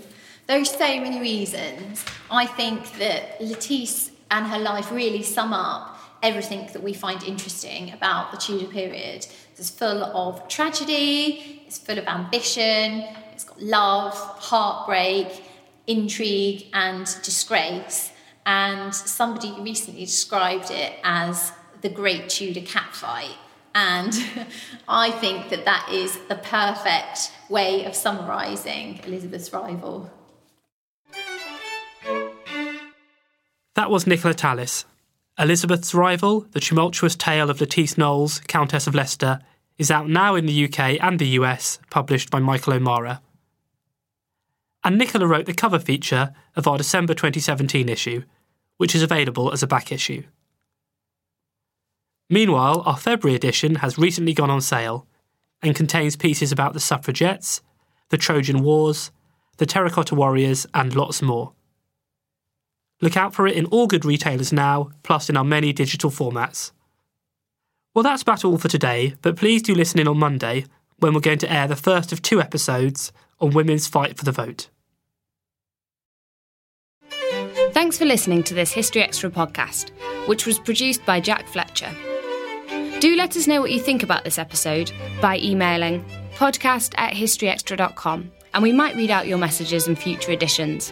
There 0.47 0.59
are 0.59 0.65
so 0.65 0.99
many 0.99 1.19
reasons. 1.19 2.05
I 2.29 2.45
think 2.45 2.97
that 2.99 3.41
Lettice 3.41 4.11
and 4.35 4.47
her 4.47 4.59
life 4.59 4.91
really 4.91 5.23
sum 5.23 5.53
up 5.53 5.97
everything 6.21 6.67
that 6.73 6.83
we 6.83 6.93
find 6.93 7.23
interesting 7.23 7.93
about 7.93 8.31
the 8.31 8.37
Tudor 8.37 8.67
period. 8.67 9.25
It's 9.55 9.69
full 9.69 10.03
of 10.03 10.45
tragedy, 10.49 11.63
it's 11.65 11.77
full 11.77 11.97
of 11.97 12.05
ambition, 12.05 13.05
it's 13.31 13.45
got 13.45 13.61
love, 13.61 14.13
heartbreak, 14.13 15.41
intrigue, 15.87 16.67
and 16.73 17.05
disgrace. 17.23 18.11
And 18.45 18.93
somebody 18.93 19.55
recently 19.61 20.03
described 20.03 20.69
it 20.69 20.93
as 21.03 21.53
the 21.81 21.89
great 21.89 22.27
Tudor 22.27 22.59
catfight. 22.59 23.37
And 23.73 24.13
I 24.89 25.11
think 25.11 25.47
that 25.49 25.63
that 25.63 25.87
is 25.93 26.17
the 26.27 26.35
perfect 26.35 27.31
way 27.49 27.85
of 27.85 27.95
summarising 27.95 28.99
Elizabeth's 29.05 29.53
rival. 29.53 30.11
That 33.75 33.89
was 33.89 34.07
Nicola 34.07 34.33
Tallis. 34.33 34.85
Elizabeth's 35.37 35.93
Rival, 35.93 36.47
The 36.51 36.61
Tumultuous 36.61 37.13
Tale 37.17 37.49
of 37.49 37.59
Lettice 37.59 37.97
Knollys, 37.97 38.39
Countess 38.47 38.87
of 38.87 38.95
Leicester, 38.95 39.39
is 39.77 39.91
out 39.91 40.07
now 40.07 40.35
in 40.35 40.45
the 40.45 40.63
UK 40.63 40.97
and 41.01 41.19
the 41.19 41.27
US, 41.39 41.77
published 41.89 42.31
by 42.31 42.39
Michael 42.39 42.71
O'Mara. 42.71 43.21
And 44.81 44.97
Nicola 44.97 45.27
wrote 45.27 45.45
the 45.45 45.53
cover 45.53 45.77
feature 45.77 46.33
of 46.55 46.69
our 46.69 46.77
December 46.77 47.13
2017 47.13 47.89
issue, 47.89 48.23
which 48.77 48.95
is 48.95 49.03
available 49.03 49.51
as 49.51 49.61
a 49.61 49.67
back 49.67 49.91
issue. 49.91 50.23
Meanwhile, 52.29 52.81
our 52.85 52.97
February 52.97 53.35
edition 53.35 53.75
has 53.75 53.97
recently 53.97 54.33
gone 54.33 54.49
on 54.49 54.61
sale 54.61 55.05
and 55.61 55.75
contains 55.75 56.15
pieces 56.15 56.53
about 56.53 56.71
the 56.71 56.79
suffragettes, 56.79 57.61
the 58.07 58.17
Trojan 58.17 58.63
Wars, 58.63 59.11
the 59.57 59.65
Terracotta 59.65 60.15
Warriors, 60.15 60.65
and 60.73 60.95
lots 60.95 61.21
more. 61.21 61.54
Look 63.01 63.17
out 63.17 63.33
for 63.33 63.47
it 63.47 63.55
in 63.55 63.65
all 63.67 63.87
good 63.87 64.05
retailers 64.05 64.53
now, 64.53 64.91
plus 65.03 65.29
in 65.29 65.37
our 65.37 65.43
many 65.43 65.73
digital 65.73 66.09
formats. 66.09 66.71
Well, 67.93 68.03
that's 68.03 68.23
about 68.23 68.43
all 68.43 68.57
for 68.57 68.67
today, 68.67 69.15
but 69.21 69.37
please 69.37 69.61
do 69.61 69.73
listen 69.73 69.99
in 69.99 70.07
on 70.07 70.17
Monday 70.17 70.65
when 70.99 71.13
we're 71.13 71.19
going 71.21 71.39
to 71.39 71.51
air 71.51 71.67
the 71.67 71.75
first 71.75 72.11
of 72.11 72.21
two 72.21 72.41
episodes 72.41 73.11
on 73.39 73.51
women's 73.51 73.87
fight 73.87 74.17
for 74.17 74.25
the 74.25 74.31
vote. 74.31 74.69
Thanks 77.71 77.97
for 77.97 78.05
listening 78.05 78.43
to 78.43 78.53
this 78.53 78.71
History 78.71 79.01
Extra 79.01 79.29
podcast, 79.29 79.91
which 80.27 80.45
was 80.45 80.59
produced 80.59 81.05
by 81.05 81.19
Jack 81.19 81.47
Fletcher. 81.47 81.93
Do 82.99 83.15
let 83.17 83.35
us 83.35 83.47
know 83.47 83.59
what 83.59 83.71
you 83.71 83.79
think 83.79 84.03
about 84.03 84.23
this 84.23 84.39
episode 84.39 84.91
by 85.21 85.37
emailing 85.39 86.03
podcast 86.35 86.93
at 86.97 87.13
historyextra.com 87.13 88.31
and 88.53 88.63
we 88.63 88.71
might 88.71 88.95
read 88.95 89.11
out 89.11 89.27
your 89.27 89.37
messages 89.37 89.87
in 89.87 89.95
future 89.95 90.31
editions. 90.31 90.91